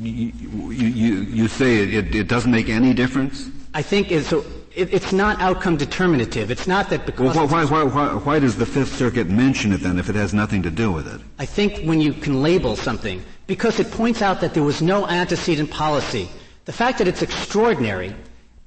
[0.00, 0.32] you,
[0.70, 3.48] you, you, say it, it, doesn't make any difference?
[3.72, 4.44] I think it's, so
[4.78, 6.50] it, it's not outcome determinative.
[6.50, 7.34] It's not that because.
[7.34, 10.32] Well, why, why, why, why does the Fifth Circuit mention it then if it has
[10.32, 11.20] nothing to do with it?
[11.38, 15.06] I think when you can label something, because it points out that there was no
[15.06, 16.30] antecedent policy.
[16.64, 18.14] The fact that it's extraordinary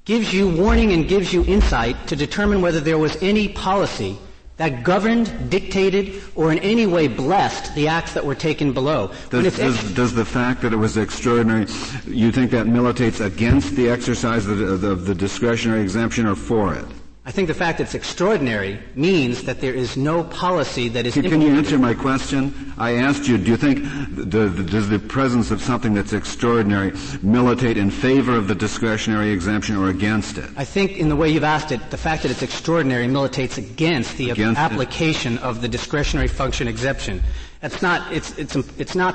[0.04, 4.18] gives you warning and gives you insight to determine whether there was any policy
[4.56, 9.10] that governed, dictated, or in any way blessed the acts that were taken below.
[9.30, 11.66] Does, does, does, the fact that it was extraordinary,
[12.06, 16.74] you think that militates against the exercise of the, of the discretionary exemption or for
[16.74, 16.84] it?
[17.24, 21.14] I think the fact that it's extraordinary means that there is no policy that is.
[21.14, 22.72] Can, can you answer my question?
[22.76, 26.92] I asked you, do you think, the, the, does the presence of something that's extraordinary
[27.22, 30.50] militate in favor of the discretionary exemption or against it?
[30.56, 34.16] I think in the way you've asked it, the fact that it's extraordinary militates against
[34.16, 35.42] the against application it.
[35.42, 37.22] of the discretionary function exemption.
[37.60, 39.14] That's not, it's, it's, it's not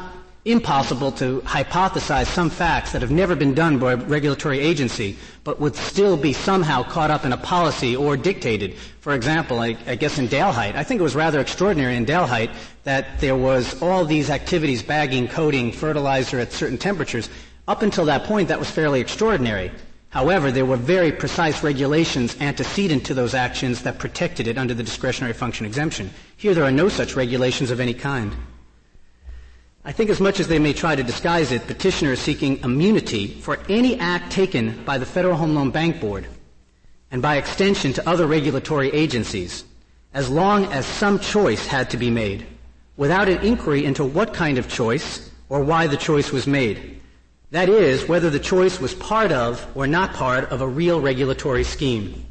[0.52, 5.60] impossible to hypothesize some facts that have never been done by a regulatory agency, but
[5.60, 8.74] would still be somehow caught up in a policy or dictated.
[9.02, 12.54] For example, I, I guess in Dalehite, I think it was rather extraordinary in Dalehite
[12.84, 17.30] that there was all these activities, bagging, coating, fertilizer at certain temperatures.
[17.68, 19.72] Up until that point, that was fairly extraordinary.
[20.10, 24.84] However, there were very precise regulations antecedent to those actions that protected it under the
[24.84, 26.10] discretionary function exemption.
[26.38, 28.34] Here, there are no such regulations of any kind.
[29.88, 33.28] I think as much as they may try to disguise it, petitioner is seeking immunity
[33.28, 36.28] for any act taken by the Federal Home Loan Bank Board
[37.10, 39.64] and by extension to other regulatory agencies
[40.14, 42.46] as long as some choice had to be made
[42.98, 47.00] without an inquiry into what kind of choice or why the choice was made.
[47.52, 51.64] That is, whether the choice was part of or not part of a real regulatory
[51.64, 52.26] scheme.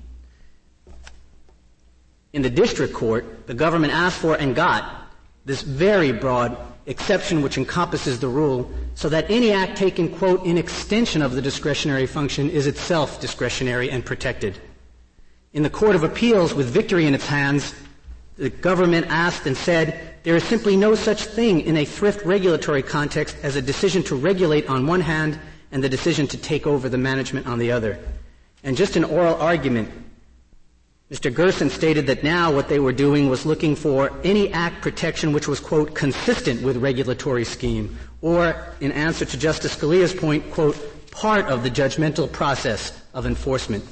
[2.34, 5.08] In the district court, the government asked for and got
[5.46, 10.56] this very broad exception which encompasses the rule so that any act taken, quote, in
[10.56, 14.58] extension of the discretionary function is itself discretionary and protected.
[15.52, 17.74] In the Court of Appeals, with victory in its hands,
[18.36, 22.82] the government asked and said, there is simply no such thing in a thrift regulatory
[22.82, 25.38] context as a decision to regulate on one hand
[25.72, 27.98] and the decision to take over the management on the other.
[28.62, 29.90] And just an oral argument
[31.10, 31.32] Mr.
[31.32, 35.46] Gerson stated that now what they were doing was looking for any act protection which
[35.46, 40.76] was, quote, consistent with regulatory scheme, or, in answer to Justice Scalia's point, quote,
[41.12, 43.84] part of the judgmental process of enforcement.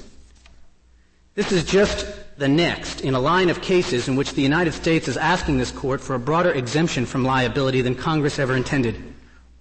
[1.36, 5.06] This is just the next in a line of cases in which the United States
[5.06, 9.00] is asking this court for a broader exemption from liability than Congress ever intended,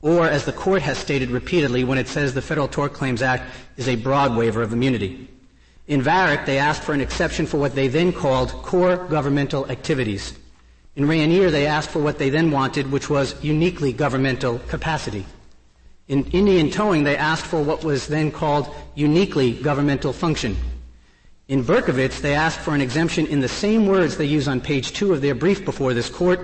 [0.01, 3.43] or as the court has stated repeatedly when it says the Federal Tort Claims Act
[3.77, 5.29] is a broad waiver of immunity.
[5.87, 10.33] In Varig, they asked for an exception for what they then called core governmental activities.
[10.95, 15.25] In Rayonier, they asked for what they then wanted, which was uniquely governmental capacity.
[16.07, 20.55] In Indian towing, they asked for what was then called uniquely governmental function.
[21.47, 24.93] In Berkovitz, they asked for an exemption in the same words they use on page
[24.93, 26.39] two of their brief before this court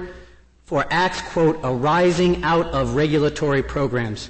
[0.66, 4.30] for acts, quote, arising out of regulatory programs.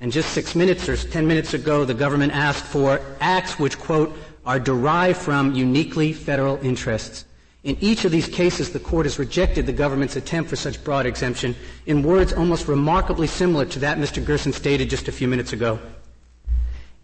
[0.00, 4.16] And just six minutes or ten minutes ago, the government asked for acts which, quote,
[4.46, 7.24] are derived from uniquely federal interests.
[7.64, 11.04] In each of these cases, the court has rejected the government's attempt for such broad
[11.04, 11.56] exemption
[11.86, 14.24] in words almost remarkably similar to that Mr.
[14.24, 15.80] Gerson stated just a few minutes ago.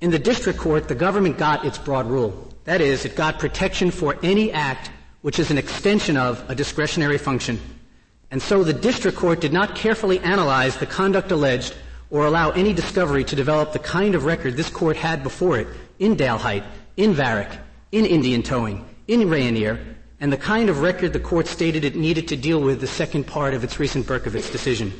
[0.00, 2.48] In the district court, the government got its broad rule.
[2.64, 4.90] That is, it got protection for any act
[5.22, 7.60] which is an extension of a discretionary function.
[8.30, 11.74] And so the district court did not carefully analyze the conduct alleged
[12.10, 15.68] or allow any discovery to develop the kind of record this court had before it
[15.98, 16.64] in Dalehite
[16.96, 17.58] in Varig,
[17.90, 19.78] in Indian towing, in Rayonier,
[20.20, 23.26] and the kind of record the court stated it needed to deal with the second
[23.26, 24.90] part of its recent Berkovitz decision.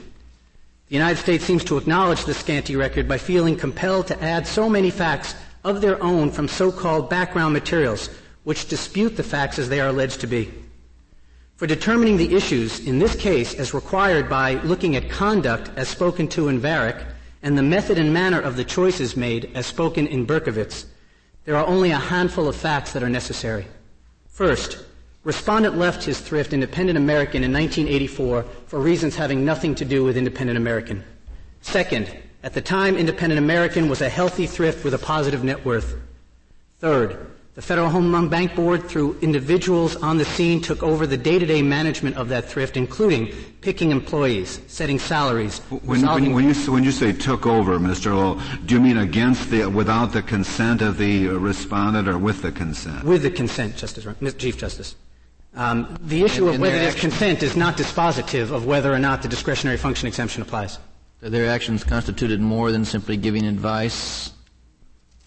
[0.88, 4.68] The United States seems to acknowledge the scanty record by feeling compelled to add so
[4.68, 8.10] many facts of their own from so-called background materials
[8.44, 10.52] which dispute the facts as they are alleged to be.
[11.56, 16.26] For determining the issues in this case as required by looking at conduct as spoken
[16.28, 17.00] to in Varig
[17.42, 20.86] and the method and manner of the choices made as spoken in Berkovitz,
[21.44, 23.66] there are only a handful of facts that are necessary.
[24.28, 24.84] First,
[25.24, 30.16] respondent left his thrift Independent American in 1984 for reasons having nothing to do with
[30.16, 31.04] Independent American.
[31.60, 35.96] Second, at the time, Independent American was a healthy thrift with a positive net worth.
[36.78, 41.18] Third, The Federal Home Loan Bank Board, through individuals on the scene, took over the
[41.18, 43.30] day-to-day management of that thrift, including
[43.60, 45.58] picking employees, setting salaries.
[45.68, 48.16] When, when, when, you, when you say took over, Mr.
[48.16, 52.52] Lowell, do you mean against the, without the consent of the respondent or with the
[52.52, 53.04] consent?
[53.04, 54.06] With the consent, Justice,
[54.38, 54.96] Chief Justice.
[55.54, 59.28] Um, the issue of whether there's consent is not dispositive of whether or not the
[59.28, 60.78] discretionary function exemption applies.
[61.20, 64.32] Their actions constituted more than simply giving advice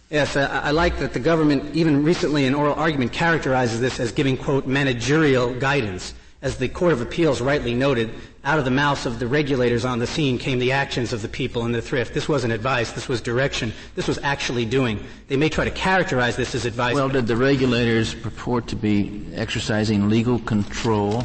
[0.10, 4.00] Yes, uh, I, I, like that the government, even recently in oral argument, characterizes this
[4.00, 6.14] as giving, quote, managerial guidance.
[6.42, 8.12] As the Court of Appeals rightly noted,
[8.44, 11.28] out of the mouths of the regulators on the scene came the actions of the
[11.28, 12.14] people in the thrift.
[12.14, 15.04] This wasn't advice, this was direction, this was actually doing.
[15.28, 16.94] They may try to characterize this as advice.
[16.94, 21.24] Well, did the regulators purport to be exercising legal control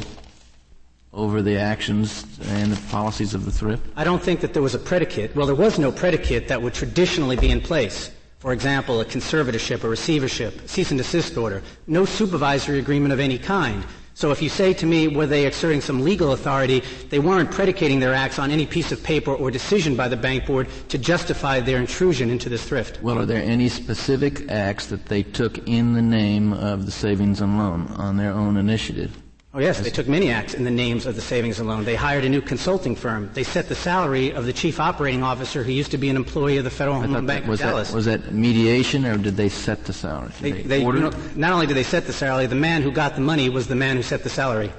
[1.13, 3.85] over the actions and the policies of the thrift?
[3.95, 5.35] I don't think that there was a predicate.
[5.35, 8.09] Well, there was no predicate that would traditionally be in place.
[8.41, 13.37] For example, a conservatorship, a receivership, cease and desist order, no supervisory agreement of any
[13.37, 13.85] kind.
[14.15, 16.81] So if you say to me, were they exerting some legal authority,
[17.11, 20.47] they weren't predicating their acts on any piece of paper or decision by the bank
[20.47, 22.99] board to justify their intrusion into this thrift.
[23.03, 27.41] Well, are there any specific acts that they took in the name of the savings
[27.41, 29.20] and loan on their own initiative?
[29.53, 31.83] Oh yes, they took many acts in the names of the savings and loan.
[31.83, 33.29] They hired a new consulting firm.
[33.33, 36.55] They set the salary of the chief operating officer who used to be an employee
[36.55, 37.89] of the Federal Home Loan Bank was of Dallas.
[37.89, 40.31] That, was that mediation or did they set the salary?
[40.39, 43.15] They, they, they know, not only did they set the salary, the man who got
[43.15, 44.71] the money was the man who set the salary.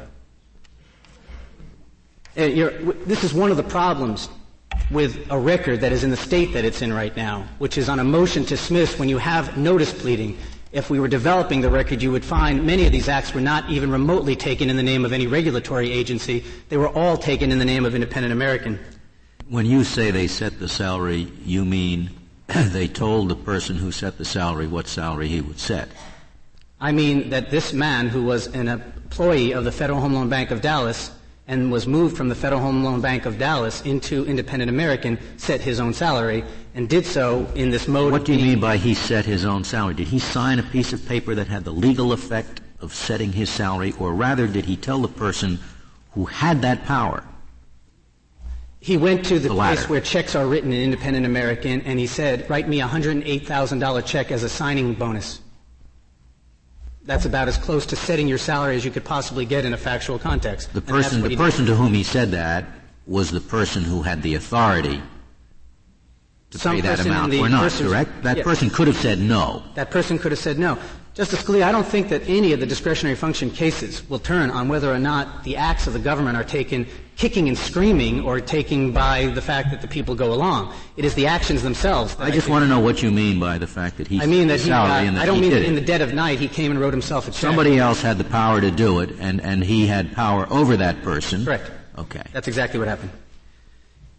[2.34, 2.70] Uh,
[3.04, 4.30] this is one of the problems
[4.90, 7.90] with a record that is in the state that it's in right now, which is
[7.90, 10.38] on a motion to dismiss when you have notice pleading
[10.72, 13.68] if we were developing the record, you would find many of these acts were not
[13.68, 16.44] even remotely taken in the name of any regulatory agency.
[16.70, 18.78] They were all taken in the name of Independent American.
[19.48, 22.10] When you say they set the salary, you mean
[22.46, 25.88] they told the person who set the salary what salary he would set?
[26.80, 30.50] I mean that this man, who was an employee of the Federal Home Loan Bank
[30.50, 31.10] of Dallas,
[31.52, 35.60] and was moved from the Federal Home Loan Bank of Dallas into Independent American, set
[35.60, 36.42] his own salary,
[36.74, 38.10] and did so in this mode.
[38.10, 39.92] What do you mean by he set his own salary?
[39.92, 43.50] Did he sign a piece of paper that had the legal effect of setting his
[43.50, 45.58] salary, or rather did he tell the person
[46.12, 47.22] who had that power?
[48.80, 52.06] He went to the, the place where checks are written in Independent American, and he
[52.06, 55.40] said, "Write me a hundred and eight thousand dollar check as a signing bonus."
[57.04, 59.76] That's about as close to setting your salary as you could possibly get in a
[59.76, 60.72] factual context.
[60.72, 62.64] The person, the person to whom he said that
[63.06, 65.02] was the person who had the authority
[66.50, 68.22] to Some pay that amount or not, correct?
[68.22, 69.62] That person could have said no.
[69.74, 70.78] That person could have said no.
[71.14, 74.68] Justice Scalia, I don't think that any of the discretionary function cases will turn on
[74.68, 76.86] whether or not the acts of the government are taken
[77.22, 80.74] kicking and screaming or taken by the fact that the people go along.
[80.96, 82.16] It is the actions themselves.
[82.18, 84.20] I just I want to know what you mean by the fact that he.
[84.20, 84.68] I mean that he.
[84.68, 86.92] Got, that I don't mean that in the dead of night he came and wrote
[86.92, 87.40] himself a check.
[87.40, 91.00] Somebody else had the power to do it, and and he had power over that
[91.04, 91.44] person.
[91.44, 91.70] Correct.
[91.96, 92.24] Okay.
[92.32, 93.12] That's exactly what happened.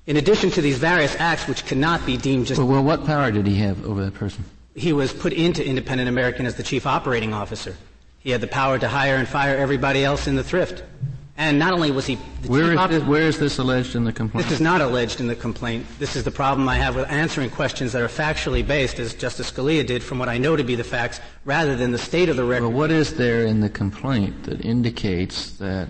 [0.08, 2.58] In addition to these various acts which cannot be deemed just.
[2.58, 4.46] Well, well what power did he have over that person?
[4.76, 7.76] he was put into Independent American as the chief operating officer.
[8.20, 10.84] He had the power to hire and fire everybody else in the thrift.
[11.36, 12.16] And not only was he
[12.46, 14.48] where is, this, where is this alleged in the complaint?
[14.48, 15.86] This is not alleged in the complaint.
[15.98, 19.50] This is the problem I have with answering questions that are factually based, as Justice
[19.50, 22.36] Scalia did, from what I know to be the facts, rather than the state of
[22.36, 22.68] the record.
[22.68, 25.90] Well, what is there in the complaint that indicates that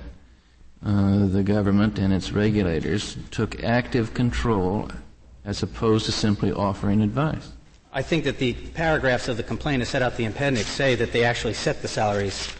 [0.85, 4.89] uh, the government and its regulators took active control
[5.43, 7.51] as opposed to simply offering advice?
[7.91, 11.11] I think that the paragraphs of the complaint that set out the appendix say that
[11.11, 12.51] they actually set the salaries.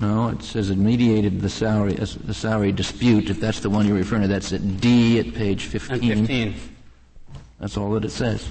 [0.00, 3.28] No, it says it mediated the salary the salary dispute.
[3.28, 6.26] If that's the one you're referring to, that's at D at page 15.
[6.26, 6.54] 15.
[7.58, 8.48] That's all that it says.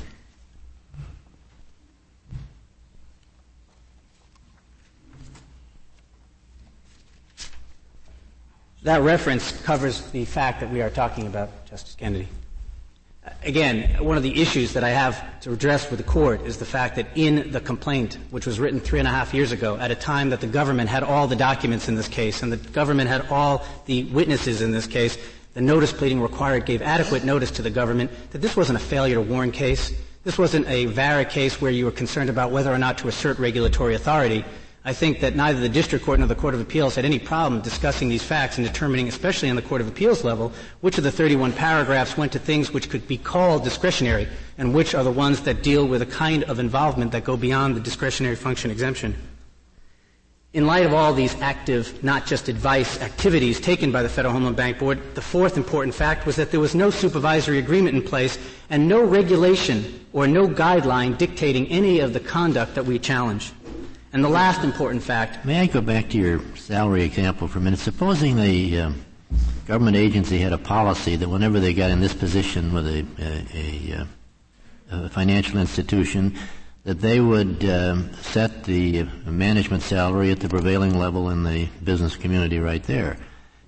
[8.84, 12.28] That reference covers the fact that we are talking about, Justice Kennedy
[13.44, 16.66] again, one of the issues that I have to address with the court is the
[16.66, 19.92] fact that in the complaint, which was written three and a half years ago, at
[19.92, 23.10] a time that the government had all the documents in this case and the government
[23.10, 25.18] had all the witnesses in this case,
[25.54, 29.16] the notice pleading required gave adequate notice to the government that this wasn't a failure
[29.16, 29.94] to warn case.
[30.24, 33.40] This wasn't a VARA case where you were concerned about whether or not to assert
[33.40, 34.46] regulatory authority.
[34.86, 37.62] I think that neither the district court nor the court of appeals had any problem
[37.62, 41.12] discussing these facts and determining, especially on the court of appeals level, which of the
[41.12, 44.28] 31 paragraphs went to things which could be called discretionary
[44.58, 47.76] and which are the ones that deal with a kind of involvement that go beyond
[47.76, 49.16] the discretionary function exemption.
[50.52, 54.46] In light of all these active, not just advice activities taken by the Federal Home
[54.46, 58.02] Loan Bank Board, the fourth important fact was that there was no supervisory agreement in
[58.02, 58.40] place
[58.72, 63.52] and no regulation or no guideline dictating any of the conduct that we challenge.
[64.12, 65.46] And the last important fact.
[65.46, 67.78] May I go back to your salary example for a minute?
[67.78, 68.92] Supposing the uh,
[69.68, 74.08] government agency had a policy that whenever they got in this position with a, a,
[74.96, 76.36] a, a financial institution,
[76.86, 82.16] that they would um, set the management salary at the prevailing level in the business
[82.16, 83.16] community right there.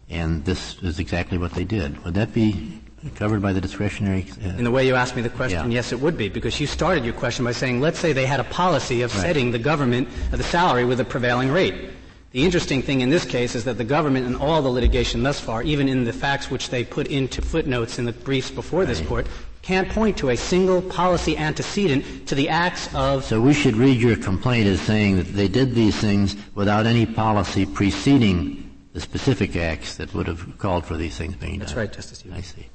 [0.09, 2.03] And this is exactly what they did.
[2.03, 2.81] Would that be
[3.15, 4.25] covered by the discretionary?
[4.43, 5.75] Uh, in the way you asked me the question, yeah.
[5.75, 8.39] yes, it would be, because you started your question by saying, let's say they had
[8.39, 9.21] a policy of right.
[9.21, 11.89] setting the government uh, the salary with a prevailing rate.
[12.31, 15.39] The interesting thing in this case is that the government in all the litigation thus
[15.39, 18.87] far, even in the facts which they put into footnotes in the briefs before right.
[18.87, 19.27] this court,
[19.61, 23.25] can't point to a single policy antecedent to the acts of.
[23.25, 27.05] So we should read your complaint as saying that they did these things without any
[27.05, 31.79] policy preceding the specific acts that would have called for these things being That's done.
[31.79, 32.33] right, Justice Hughes.
[32.33, 32.67] I see.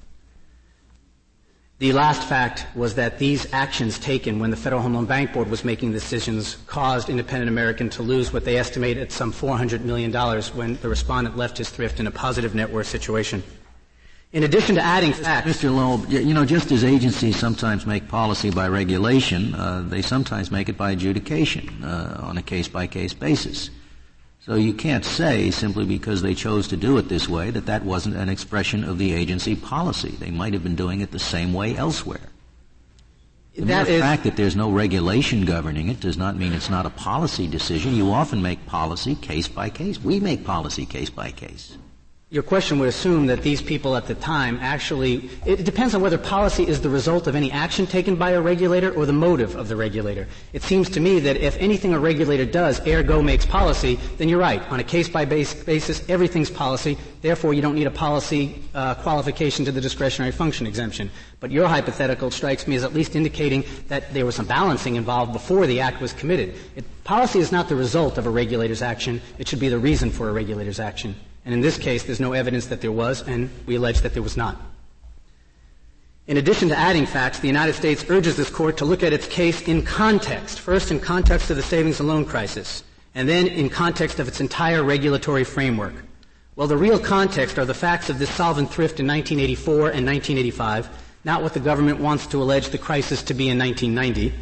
[1.78, 5.50] The last fact was that these actions taken when the Federal Home Loan Bank Board
[5.50, 10.10] was making decisions caused Independent American to lose what they estimate at some $400 million
[10.54, 13.42] when the respondent left his thrift in a positive net worth situation.
[14.32, 15.46] In addition to adding facts.
[15.48, 15.74] Mr.
[15.74, 20.70] Lowell, you know, just as agencies sometimes make policy by regulation, uh, they sometimes make
[20.70, 23.68] it by adjudication uh, on a case by case basis.
[24.46, 27.84] So you can't say simply because they chose to do it this way that that
[27.84, 30.10] wasn't an expression of the agency policy.
[30.10, 32.28] They might have been doing it the same way elsewhere.
[33.56, 36.86] The that mere fact that there's no regulation governing it does not mean it's not
[36.86, 37.96] a policy decision.
[37.96, 40.00] You often make policy case by case.
[40.00, 41.76] We make policy case by case
[42.36, 46.18] your question would assume that these people at the time actually, it depends on whether
[46.18, 49.68] policy is the result of any action taken by a regulator or the motive of
[49.68, 50.28] the regulator.
[50.52, 54.38] It seems to me that if anything a regulator does, ergo makes policy, then you're
[54.38, 54.60] right.
[54.70, 56.98] On a case by case basis, everything's policy.
[57.22, 61.10] Therefore, you don't need a policy uh, qualification to the discretionary function exemption.
[61.40, 65.32] But your hypothetical strikes me as at least indicating that there was some balancing involved
[65.32, 66.54] before the act was committed.
[66.76, 69.22] It, policy is not the result of a regulator's action.
[69.38, 71.16] It should be the reason for a regulator's action.
[71.46, 74.22] And in this case, there's no evidence that there was, and we allege that there
[74.22, 74.60] was not.
[76.26, 79.28] In addition to adding facts, the United States urges this court to look at its
[79.28, 80.58] case in context.
[80.58, 82.82] First, in context of the savings and loan crisis,
[83.14, 85.94] and then in context of its entire regulatory framework.
[86.56, 90.88] Well, the real context are the facts of this solvent thrift in 1984 and 1985,
[91.24, 94.34] not what the government wants to allege the crisis to be in 1990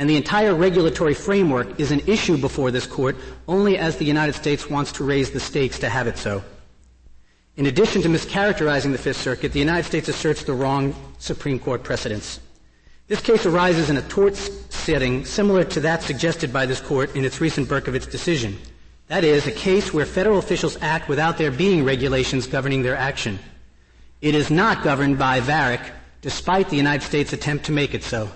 [0.00, 4.34] and the entire regulatory framework is an issue before this court only as the United
[4.34, 6.42] States wants to raise the stakes to have it so.
[7.56, 11.82] In addition to mischaracterizing the Fifth Circuit, the United States asserts the wrong Supreme Court
[11.82, 12.40] precedents.
[13.08, 17.26] This case arises in a tort setting similar to that suggested by this court in
[17.26, 18.56] its recent Berkovitz decision.
[19.08, 23.38] That is, a case where federal officials act without there being regulations governing their action.
[24.22, 25.84] It is not governed by Varig,
[26.22, 28.30] despite the United States' attempt to make it so.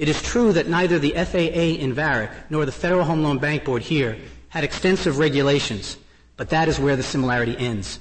[0.00, 3.66] It is true that neither the FAA in Varig nor the Federal Home Loan Bank
[3.66, 4.16] Board here
[4.48, 5.98] had extensive regulations,
[6.38, 8.00] but that is where the similarity ends.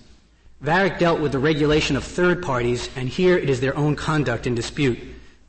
[0.64, 4.48] Varig dealt with the regulation of third parties, and here it is their own conduct
[4.48, 4.98] in dispute.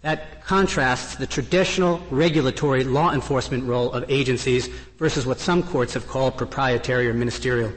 [0.03, 4.67] That contrasts the traditional regulatory law enforcement role of agencies
[4.99, 7.73] versus what some courts have called proprietary or ministerial.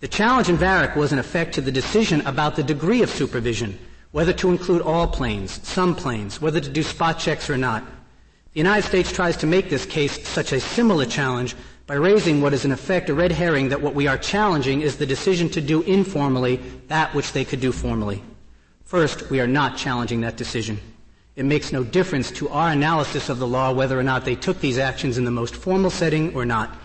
[0.00, 3.78] The challenge in Varig was in effect to the decision about the degree of supervision,
[4.12, 7.84] whether to include all planes, some planes, whether to do spot checks or not.
[8.52, 11.54] The United States tries to make this case such a similar challenge
[11.86, 14.96] by raising what is in effect a red herring that what we are challenging is
[14.96, 16.56] the decision to do informally
[16.88, 18.22] that which they could do formally.
[18.84, 20.80] First, we are not challenging that decision.
[21.36, 24.60] It makes no difference to our analysis of the law whether or not they took
[24.60, 26.76] these actions in the most formal setting or not.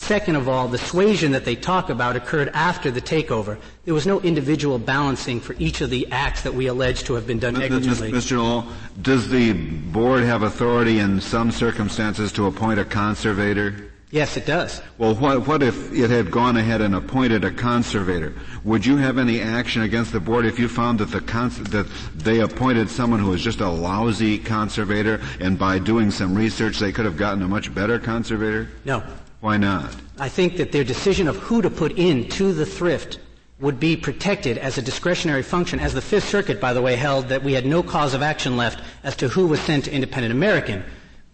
[0.00, 3.58] Second of all, the suasion that they talk about occurred after the takeover.
[3.84, 7.26] There was no individual balancing for each of the acts that we allege to have
[7.26, 8.10] been done negligently.
[8.10, 8.38] Mr.
[8.38, 8.66] Lowell,
[9.02, 13.92] does the board have authority in some circumstances to appoint a conservator?
[14.10, 14.82] Yes, it does.
[14.96, 18.32] Well, what, what if it had gone ahead and appointed a conservator?
[18.64, 21.86] Would you have any action against the board if you found that the cons- that
[22.16, 26.90] they appointed someone who was just a lousy conservator, and by doing some research they
[26.90, 28.68] could have gotten a much better conservator?
[28.84, 29.04] No.
[29.40, 29.96] Why not?
[30.18, 33.18] I think that their decision of who to put in to the thrift
[33.58, 37.28] would be protected as a discretionary function, as the Fifth Circuit, by the way, held
[37.28, 40.32] that we had no cause of action left as to who was sent to Independent
[40.32, 40.82] American.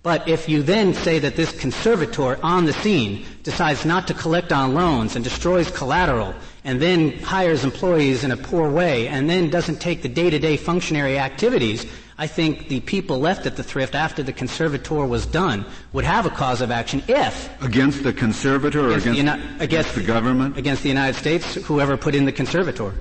[0.03, 4.53] But if you then say that this conservator on the scene decides not to collect
[4.53, 6.33] on loans and destroys collateral
[6.63, 11.19] and then hires employees in a poor way and then doesn't take the day-to-day functionary
[11.19, 11.87] activities
[12.19, 16.25] I think the people left at the thrift after the conservator was done would have
[16.25, 20.57] a cause of action if against the conservator or against, against, the, against the government,
[20.57, 22.95] against the United States, whoever put in the conservator.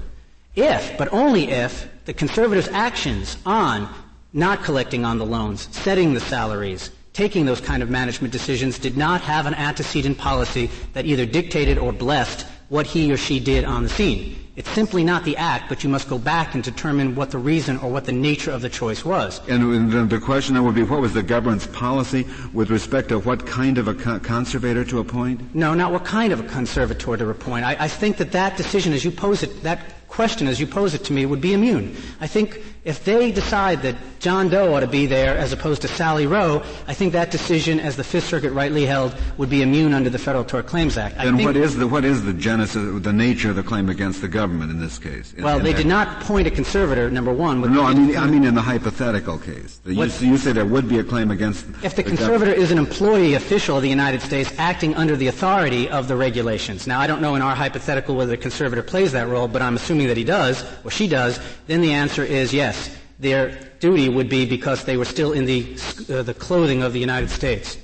[0.56, 3.90] If, but only if, the conservator's actions on
[4.34, 8.98] not collecting on the loans, setting the salaries, taking those kind of management decisions did
[8.98, 13.64] not have an antecedent policy that either dictated or blessed what he or she did
[13.64, 14.45] on the scene.
[14.56, 17.78] It's simply not the act, but you must go back and determine what the reason
[17.80, 19.42] or what the nature of the choice was.
[19.50, 23.46] And the question then would be, what was the government's policy with respect to what
[23.46, 25.54] kind of a conservator to appoint?
[25.54, 27.66] No, not what kind of a conservator to appoint.
[27.66, 29.80] I, I think that that decision, as you pose it, that
[30.16, 31.96] question as you pose it to me would be immune.
[32.22, 35.88] I think if they decide that John Doe ought to be there as opposed to
[35.88, 39.94] Sally Rowe, I think that decision, as the Fifth Circuit rightly held, would be immune
[39.94, 41.18] under the Federal Tort Claims Act.
[41.18, 44.28] Then what is the what is the genesis, the nature of the claim against the
[44.28, 45.34] government in this case?
[45.34, 47.10] In, well, in they did not appoint a conservator.
[47.10, 47.62] Number one.
[47.62, 49.82] No, I mean I mean in the hypothetical case.
[49.86, 51.66] You, you, say there would be a claim against.
[51.84, 55.28] If the, the conservator is an employee official of the United States acting under the
[55.28, 56.88] authority of the regulations.
[56.88, 59.76] Now, I don't know in our hypothetical whether the conservator plays that role, but I'm
[59.76, 61.40] assuming that he does or she does.
[61.68, 65.78] Then the answer is yes their duty would be because they were still in the,
[66.10, 67.78] uh, the clothing of the United States.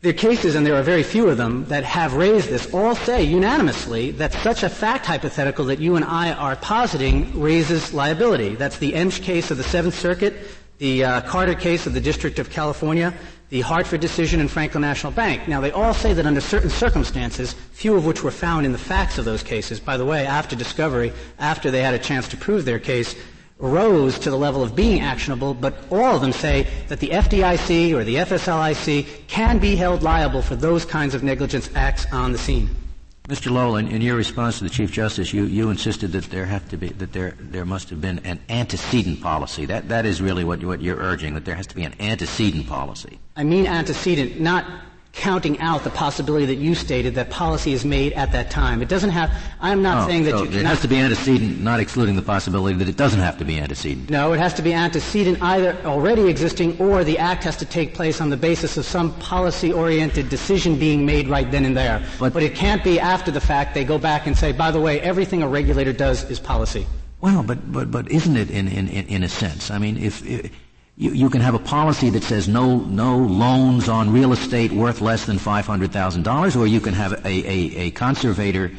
[0.00, 2.94] There are cases, and there are very few of them, that have raised this, all
[2.94, 8.54] say unanimously that such a fact hypothetical that you and I are positing raises liability.
[8.54, 10.34] That's the Emch case of the Seventh Circuit,
[10.78, 13.14] the uh, Carter case of the District of California,
[13.54, 15.46] the Hartford decision and Franklin National Bank.
[15.46, 18.78] Now, they all say that under certain circumstances, few of which were found in the
[18.78, 22.36] facts of those cases, by the way, after discovery, after they had a chance to
[22.36, 23.14] prove their case,
[23.58, 27.92] rose to the level of being actionable, but all of them say that the FDIC
[27.94, 32.38] or the FSLIC can be held liable for those kinds of negligence acts on the
[32.38, 32.68] scene.
[33.28, 33.50] Mr.
[33.50, 36.68] Lowell, in, in, your response to the Chief Justice, you, you insisted that there have
[36.68, 39.64] to be that there there must have been an antecedent policy.
[39.64, 42.66] That that is really what, what you're urging that there has to be an antecedent
[42.66, 43.18] policy.
[43.34, 44.66] I mean antecedent, not
[45.14, 48.82] counting out the possibility that you stated that policy is made at that time.
[48.82, 49.32] It doesn't have.
[49.60, 50.58] I'm not oh, saying that so you.
[50.58, 53.58] It has to be antecedent, not excluding the possibility that it doesn't have to be
[53.58, 54.10] antecedent.
[54.10, 57.94] No, it has to be antecedent either already existing or the act has to take
[57.94, 62.04] place on the basis of some policy-oriented decision being made right then and there.
[62.18, 63.74] But, but it can't be after the fact.
[63.74, 66.86] They go back and say, by the way, everything a regulator does is policy.
[67.20, 69.70] Well, but but but isn't it in in in a sense?
[69.70, 70.50] I mean, if, if
[70.96, 75.00] you, you, can have a policy that says no, no loans on real estate worth
[75.00, 78.70] less than $500,000, or you can have a, a, a conservator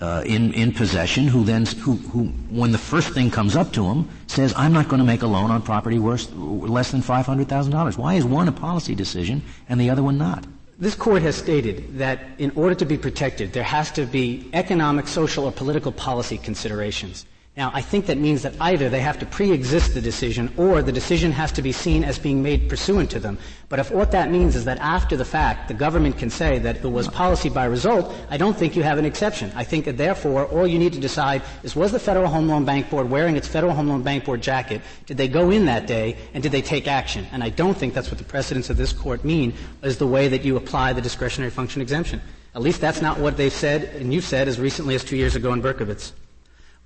[0.00, 3.84] uh, in, in possession who then, who, who, when the first thing comes up to
[3.84, 7.98] him, says, I'm not going to make a loan on property worth less than $500,000.
[7.98, 10.46] Why is one a policy decision and the other one not?
[10.78, 15.08] This court has stated that in order to be protected, there has to be economic,
[15.08, 17.26] social, or political policy considerations.
[17.58, 20.92] Now, I think that means that either they have to pre-exist the decision or the
[20.92, 23.36] decision has to be seen as being made pursuant to them.
[23.68, 26.76] But if what that means is that after the fact, the government can say that
[26.76, 29.50] it was policy by result, I don't think you have an exception.
[29.56, 32.64] I think that therefore, all you need to decide is was the Federal Home Loan
[32.64, 34.80] Bank Board wearing its Federal Home Loan Bank Board jacket?
[35.06, 37.26] Did they go in that day and did they take action?
[37.32, 39.52] And I don't think that's what the precedents of this court mean
[39.82, 42.22] is the way that you apply the discretionary function exemption.
[42.54, 45.34] At least that's not what they've said and you've said as recently as two years
[45.34, 46.12] ago in Berkovitz.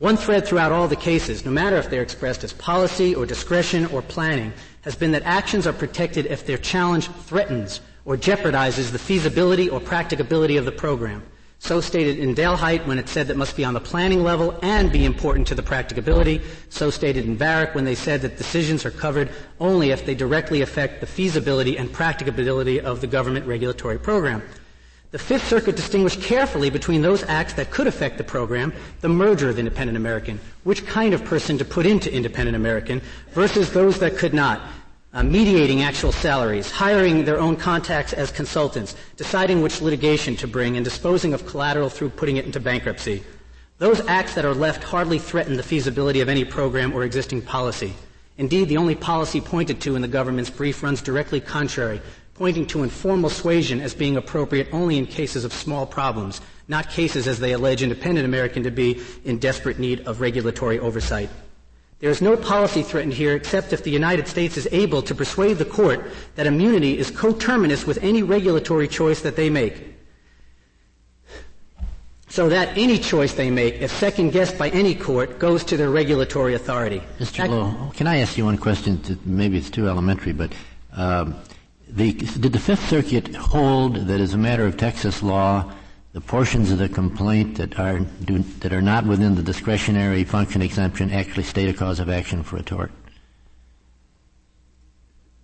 [0.03, 3.87] One thread throughout all the cases, no matter if they're expressed as policy or discretion
[3.87, 8.99] or planning, has been that actions are protected if their challenge threatens or jeopardizes the
[8.99, 11.23] feasibility or practicability of the program.
[11.61, 14.91] So stated in Dalehite when it said that must be on the planning level and
[14.91, 16.41] be important to the practicability.
[16.69, 19.31] So stated in Varig when they said that decisions are covered
[19.61, 24.43] only if they directly affect the feasibility and practicability of the government regulatory program.
[25.13, 29.51] The Fifth Circuit distinguished carefully between those acts that could affect the program, the merger
[29.51, 33.03] of Independent American, which kind of person to put into Independent American,
[33.33, 34.63] versus those that could not,
[35.13, 40.77] uh, mediating actual salaries, hiring their own contacts as consultants, deciding which litigation to bring,
[40.77, 43.23] and disposing of collateral through putting it into bankruptcy.
[43.77, 47.93] Those acts that are left hardly threaten the feasibility of any program or existing policy.
[48.39, 52.01] Indeed, the only policy pointed to in the government's brief runs directly contrary
[52.35, 57.29] pointing to informal suasion as being appropriate only in cases of small problems, not cases
[57.29, 61.29] as they allege independent American to be in desperate need of regulatory oversight.
[62.01, 65.59] There is no policy threatened here except if the United States is able to persuade
[65.59, 69.95] the court that immunity is coterminous with any regulatory choice that they make.
[72.29, 75.91] So that any choice they make, if second guessed by any court, goes to their
[75.91, 77.03] regulatory authority.
[77.21, 77.47] Mr.
[77.47, 79.01] Lowell, can I ask you one question?
[79.25, 80.51] Maybe it's too elementary, but
[80.95, 81.37] um,
[81.95, 85.73] the, did the Fifth Circuit hold that as a matter of Texas law,
[86.13, 90.63] the portions of the complaint that are, do, that are not within the discretionary function
[90.63, 92.91] exemption actually state a cause of action for a tort?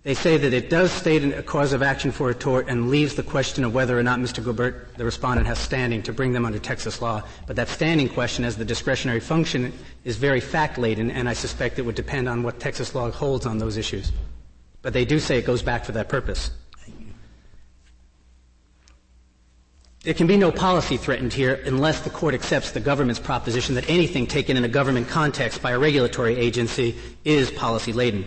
[0.03, 3.15] They say that it does state a cause of action for a tort and leaves
[3.15, 4.43] the question of whether or not Mr.
[4.43, 7.21] Gaubert, the respondent, has standing to bring them under Texas law.
[7.47, 9.73] But that standing question, as the discretionary function,
[10.05, 13.45] is very fact laden, and I suspect it would depend on what Texas law holds
[13.45, 14.11] on those issues.
[14.81, 16.51] But they do say it goes back for that purpose.
[20.03, 23.89] There can be no policy threatened here unless the court accepts the government's proposition that
[23.89, 28.25] anything taken in a government context by a regulatory agency is policy laden.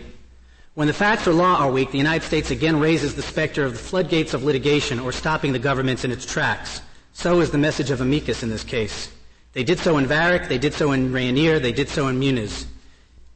[0.74, 3.72] When the facts or law are weak, the United States again raises the specter of
[3.72, 6.82] the floodgates of litigation or stopping the government in its tracks.
[7.14, 9.10] So is the message of amicus in this case.
[9.54, 12.66] They did so in Varig, they did so in Rayonier, they did so in Muniz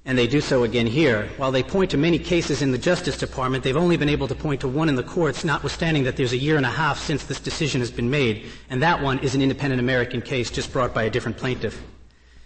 [0.06, 1.28] and they do so again here.
[1.36, 4.36] While they point to many cases in the Justice Department, they've only been able to
[4.36, 7.24] point to one in the courts, notwithstanding that there's a year and a half since
[7.24, 10.94] this decision has been made, and that one is an independent American case just brought
[10.94, 11.82] by a different plaintiff.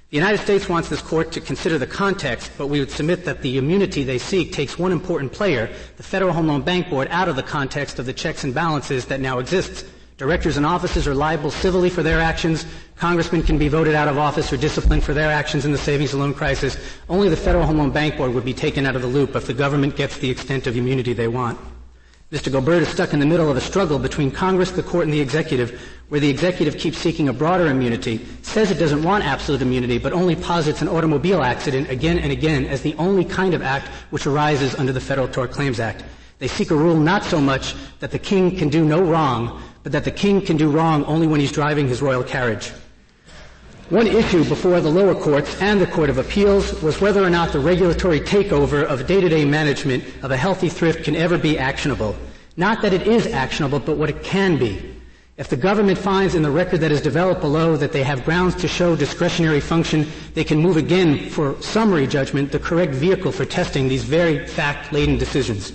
[0.08, 3.42] The United States wants this court to consider the context, but we would submit that
[3.42, 7.28] the immunity they seek takes one important player, the Federal Home Loan Bank Board, out
[7.28, 9.84] of the context of the checks and balances that now exists
[10.20, 12.66] Directors and officers are liable civilly for their actions.
[12.96, 16.12] Congressmen can be voted out of office or disciplined for their actions in the savings
[16.12, 16.76] and loan crisis.
[17.08, 19.46] Only the Federal Home Loan Bank Board would be taken out of the loop if
[19.46, 21.58] the government gets the extent of immunity they want.
[22.30, 22.52] Mr.
[22.52, 25.20] Gaubert is stuck in the middle of a struggle between Congress, the court, and the
[25.22, 29.96] executive, where the executive keeps seeking a broader immunity, says it doesn't want absolute immunity,
[29.96, 33.88] but only posits an automobile accident again and again as the only kind of act
[34.10, 36.04] which arises under the Federal Tort Claims Act.
[36.40, 39.93] They seek a rule not so much that the king can do no wrong, but
[39.93, 42.72] that the king can do wrong only when he's driving his royal carriage.
[43.91, 47.53] One issue before the lower courts and the Court of Appeals was whether or not
[47.53, 52.14] the regulatory takeover of day-to-day management of a healthy thrift can ever be actionable.
[52.57, 54.95] Not that it is actionable, but what it can be.
[55.39, 58.55] If the government finds in the record that is developed below that they have grounds
[58.57, 63.47] to show discretionary function, they can move again for summary judgment, the correct vehicle for
[63.47, 65.72] testing these very fact-laden decisions.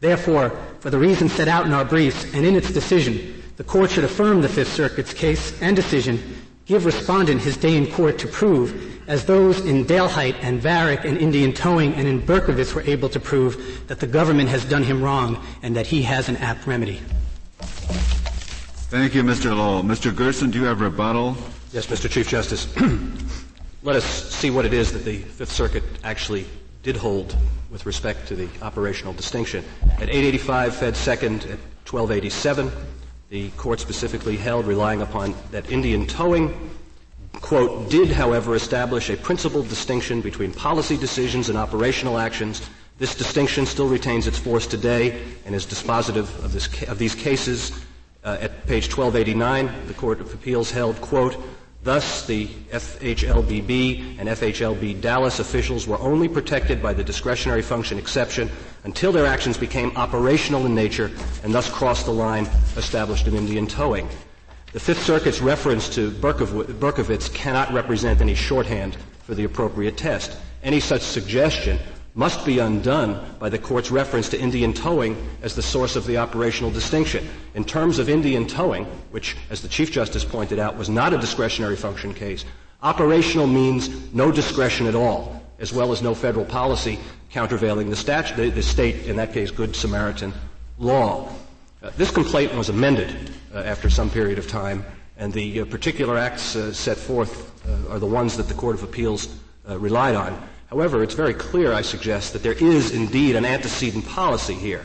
[0.00, 3.90] Therefore, for the reasons set out in our briefs and in its decision, the court
[3.90, 6.22] should affirm the Fifth Circuit's case and decision,
[6.64, 11.18] give respondent his day in court to prove, as those in Dalehite and Varig and
[11.18, 15.02] Indian Towing and in Berkovitz were able to prove, that the government has done him
[15.02, 17.00] wrong and that he has an apt remedy.
[17.58, 19.56] Thank you, Mr.
[19.56, 19.82] Lowell.
[19.82, 20.14] Mr.
[20.14, 21.36] Gerson, do you have a rebuttal?
[21.72, 22.08] Yes, Mr.
[22.08, 22.72] Chief Justice.
[23.82, 26.46] Let us see what it is that the Fifth Circuit actually
[26.86, 27.36] did hold
[27.68, 29.64] with respect to the operational distinction.
[29.94, 31.58] At 885 Fed Second at
[31.90, 32.70] 1287,
[33.28, 36.70] the court specifically held, relying upon that Indian towing,
[37.32, 42.62] quote, did, however, establish a principled distinction between policy decisions and operational actions.
[42.98, 47.72] This distinction still retains its force today and is dispositive of, this, of these cases.
[48.22, 51.36] Uh, at page 1289, the Court of Appeals held, quote,
[51.86, 58.50] Thus, the FHLBB and FHLB Dallas officials were only protected by the discretionary function exception
[58.82, 61.12] until their actions became operational in nature
[61.44, 64.08] and thus crossed the line established in Indian towing.
[64.72, 70.36] The Fifth Circuit's reference to Berkovitz cannot represent any shorthand for the appropriate test.
[70.64, 71.78] Any such suggestion
[72.16, 76.16] must be undone by the court's reference to Indian towing as the source of the
[76.16, 77.28] operational distinction.
[77.54, 81.18] In terms of Indian towing, which, as the Chief Justice pointed out, was not a
[81.18, 82.46] discretionary function case,
[82.82, 86.98] operational means no discretion at all, as well as no federal policy
[87.30, 90.32] countervailing the, statute, the, the state, in that case, Good Samaritan
[90.78, 91.28] law.
[91.82, 94.86] Uh, this complaint was amended uh, after some period of time,
[95.18, 98.74] and the uh, particular acts uh, set forth uh, are the ones that the Court
[98.74, 99.36] of Appeals
[99.68, 100.48] uh, relied on.
[100.68, 104.84] However, it's very clear, I suggest, that there is indeed an antecedent policy here.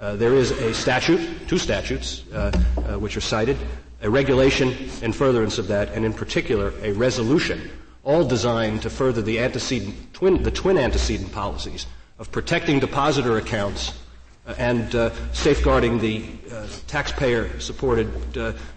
[0.00, 3.56] Uh, there is a statute, two statutes, uh, uh, which are cited,
[4.02, 7.70] a regulation in furtherance of that, and in particular, a resolution,
[8.04, 11.86] all designed to further the antecedent, twin, the twin antecedent policies
[12.18, 13.92] of protecting depositor accounts
[14.46, 18.08] uh, and uh, safeguarding the uh, taxpayer-supported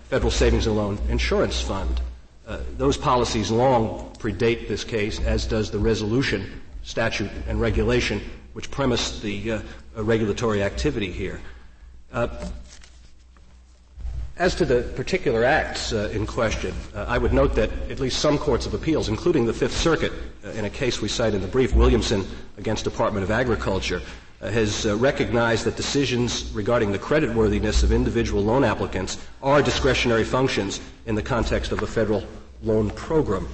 [0.10, 2.00] federal savings and loan insurance fund.
[2.48, 8.22] Uh, those policies long predate this case, as does the resolution, statute, and regulation
[8.54, 9.62] which premise the uh,
[9.98, 11.42] regulatory activity here.
[12.14, 12.28] Uh,
[14.38, 18.20] as to the particular acts uh, in question, uh, I would note that at least
[18.20, 20.14] some courts of appeals, including the Fifth Circuit,
[20.54, 22.26] in a case we cite in the brief, Williamson
[22.58, 24.02] against Department of Agriculture,
[24.42, 31.16] has recognized that decisions regarding the creditworthiness of individual loan applicants are discretionary functions in
[31.16, 32.24] the context of a federal
[32.62, 33.48] loan program.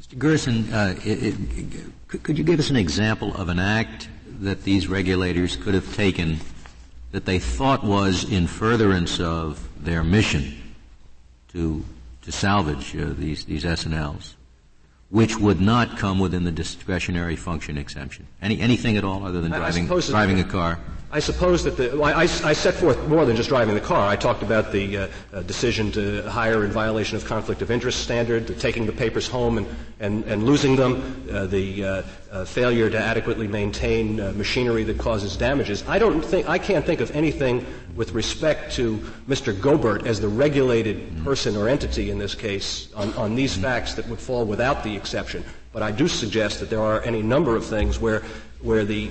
[0.00, 0.18] Mr.
[0.18, 4.08] Gerson, uh, it, it, could, you give us an example of an act
[4.40, 6.38] that these regulators could have taken
[7.12, 10.56] that they thought was in furtherance of their mission
[11.52, 11.84] to
[12.22, 14.36] to salvage uh, these these S&Ls,
[15.10, 18.26] which would not come within the discretionary function exemption?
[18.40, 20.78] Any anything at all other than driving driving a car?
[21.12, 24.08] I suppose that the, I, I, I, set forth more than just driving the car.
[24.08, 28.00] I talked about the uh, uh, decision to hire in violation of conflict of interest
[28.04, 29.66] standard, the taking the papers home and,
[29.98, 34.98] and, and losing them, uh, the uh, uh, failure to adequately maintain uh, machinery that
[34.98, 35.82] causes damages.
[35.88, 38.98] I don't think, I can't think of anything with respect to
[39.28, 39.52] Mr.
[39.52, 44.06] Gaubert as the regulated person or entity in this case on, on these facts that
[44.06, 45.44] would fall without the exception.
[45.72, 48.22] But I do suggest that there are any number of things where,
[48.60, 49.10] where the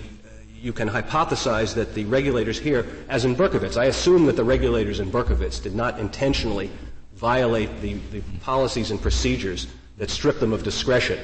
[0.62, 5.00] you can hypothesize that the regulators here, as in Berkovitz, I assume that the regulators
[5.00, 6.70] in Berkovitz did not intentionally
[7.16, 11.20] violate the, the policies and procedures that strip them of discretion.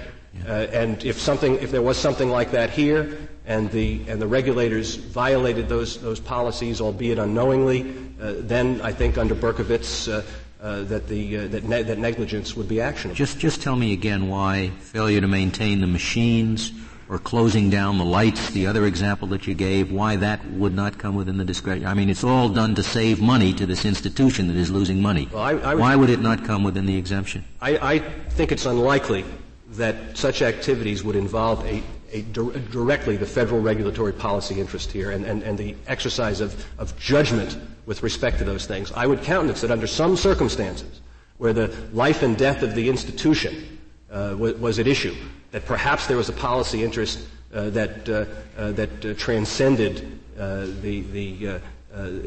[0.45, 3.17] Uh, and if something, if there was something like that here,
[3.47, 9.17] and the and the regulators violated those those policies, albeit unknowingly, uh, then I think
[9.17, 10.11] under Berkovitz.
[10.11, 10.23] Uh,
[10.61, 13.13] uh, that the uh, that, ne- that negligence would be actionable.
[13.15, 16.71] Just just tell me again why failure to maintain the machines
[17.07, 20.97] or closing down the lights, the other example that you gave, why that would not
[20.97, 21.85] come within the discretion.
[21.85, 25.29] I mean, it's all done to save money to this institution that is losing money.
[25.31, 27.45] Well, I, I would, why would it not come within the exemption?
[27.61, 29.23] I, I think it's unlikely
[29.71, 35.25] that such activities would involve a, a directly the federal regulatory policy interest here and,
[35.25, 38.91] and, and the exercise of, of judgment with respect to those things.
[38.93, 41.01] I would countenance that under some circumstances
[41.37, 43.79] where the life and death of the institution
[44.09, 45.13] uh, was, was at issue,
[45.55, 48.25] that perhaps there was a policy interest uh, that uh,
[48.59, 51.61] uh, that transcended the the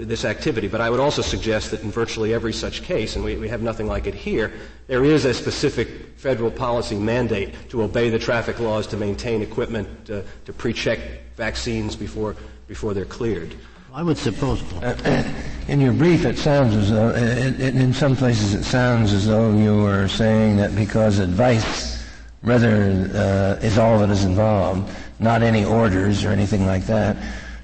[0.07, 0.67] this activity.
[0.67, 3.61] But I would also suggest that in virtually every such case, and we, we have
[3.61, 4.51] nothing like it here,
[4.87, 10.07] there is a specific federal policy mandate to obey the traffic laws, to maintain equipment,
[10.07, 10.25] to
[10.57, 10.99] pre-check
[11.37, 12.35] vaccines before
[12.67, 13.55] before they're cleared.
[13.93, 14.63] I would suppose.
[14.73, 15.23] Uh,
[15.69, 19.55] in your brief, it sounds as though, in, in some places, it sounds as though
[19.55, 21.98] you were saying that because advice
[22.43, 27.17] rather uh, is all that is involved, not any orders or anything like that,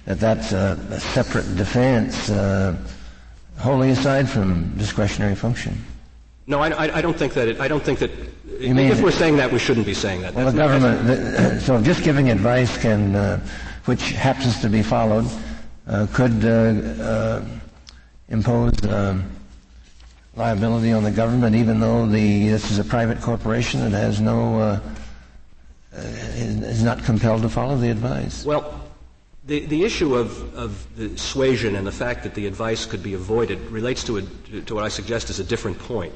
[0.06, 2.76] that that's a, a separate defense uh,
[3.58, 5.76] wholly aside from discretionary function.
[6.46, 7.48] No, I, I, don't think that.
[7.48, 8.10] It, I don't think that.
[8.60, 10.34] You if we're saying that, we shouldn't be saying that.
[10.34, 11.06] Well, the government.
[11.06, 13.40] The, so just giving advice can, uh,
[13.86, 15.26] which happens to be followed,
[15.86, 17.44] uh, could uh, uh,
[18.28, 18.72] impose
[20.36, 24.58] liability on the government, even though the this is a private corporation that has no
[24.58, 24.80] uh,
[25.96, 28.44] uh, is not compelled to follow the advice.
[28.44, 28.80] Well,
[29.46, 33.14] the the issue of of the suasion and the fact that the advice could be
[33.14, 34.22] avoided relates to a,
[34.62, 36.12] to what I suggest is a different point,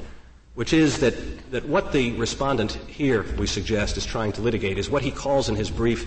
[0.55, 1.15] which is that
[1.51, 5.47] that what the respondent here we suggest is trying to litigate is what he calls
[5.47, 6.05] in his brief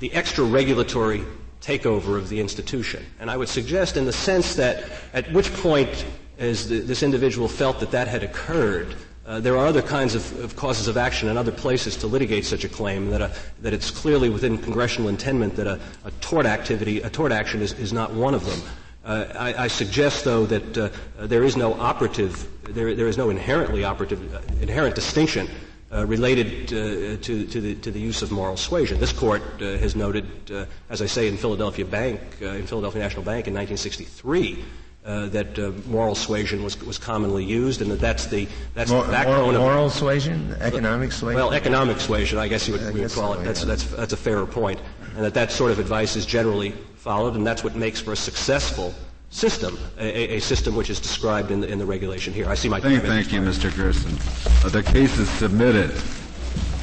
[0.00, 1.22] the extra regulatory
[1.60, 3.02] takeover of the institution.
[3.20, 4.84] And I would suggest in the sense that
[5.14, 6.04] at which point
[6.38, 8.94] as the, this individual felt that that had occurred,
[9.26, 12.44] uh, there are other kinds of, of, causes of action in other places to litigate
[12.44, 13.10] such a claim.
[13.10, 13.32] That, a,
[13.62, 17.72] that it's clearly within congressional intendment that a, a tort activity, a tort action, is,
[17.74, 18.60] is not one of them.
[19.04, 20.88] Uh, I, I, suggest, though, that uh,
[21.26, 25.48] there is no operative, there, there is no inherently operative, uh, inherent distinction
[25.92, 28.98] uh, related uh, to, to, the, to, the, use of moral suasion.
[28.98, 30.26] This court has noted,
[30.88, 34.64] as I say, in Philadelphia Bank, in Philadelphia National Bank in 1963,
[35.04, 39.04] uh, that uh, moral suasion was was commonly used, and that that's the that's Mor-
[39.04, 41.36] the backbone moral, moral suasion, economic suasion.
[41.36, 43.44] Well, economic suasion, I guess you would, would call it.
[43.44, 44.80] That's that's that's a fairer point,
[45.14, 48.16] and that that sort of advice is generally followed, and that's what makes for a
[48.16, 48.94] successful
[49.28, 52.48] system, a, a system which is described in the in the regulation here.
[52.48, 53.74] I see my thank, thank you, Mr.
[53.74, 54.16] Gerson.
[54.64, 55.92] Uh, the case is submitted.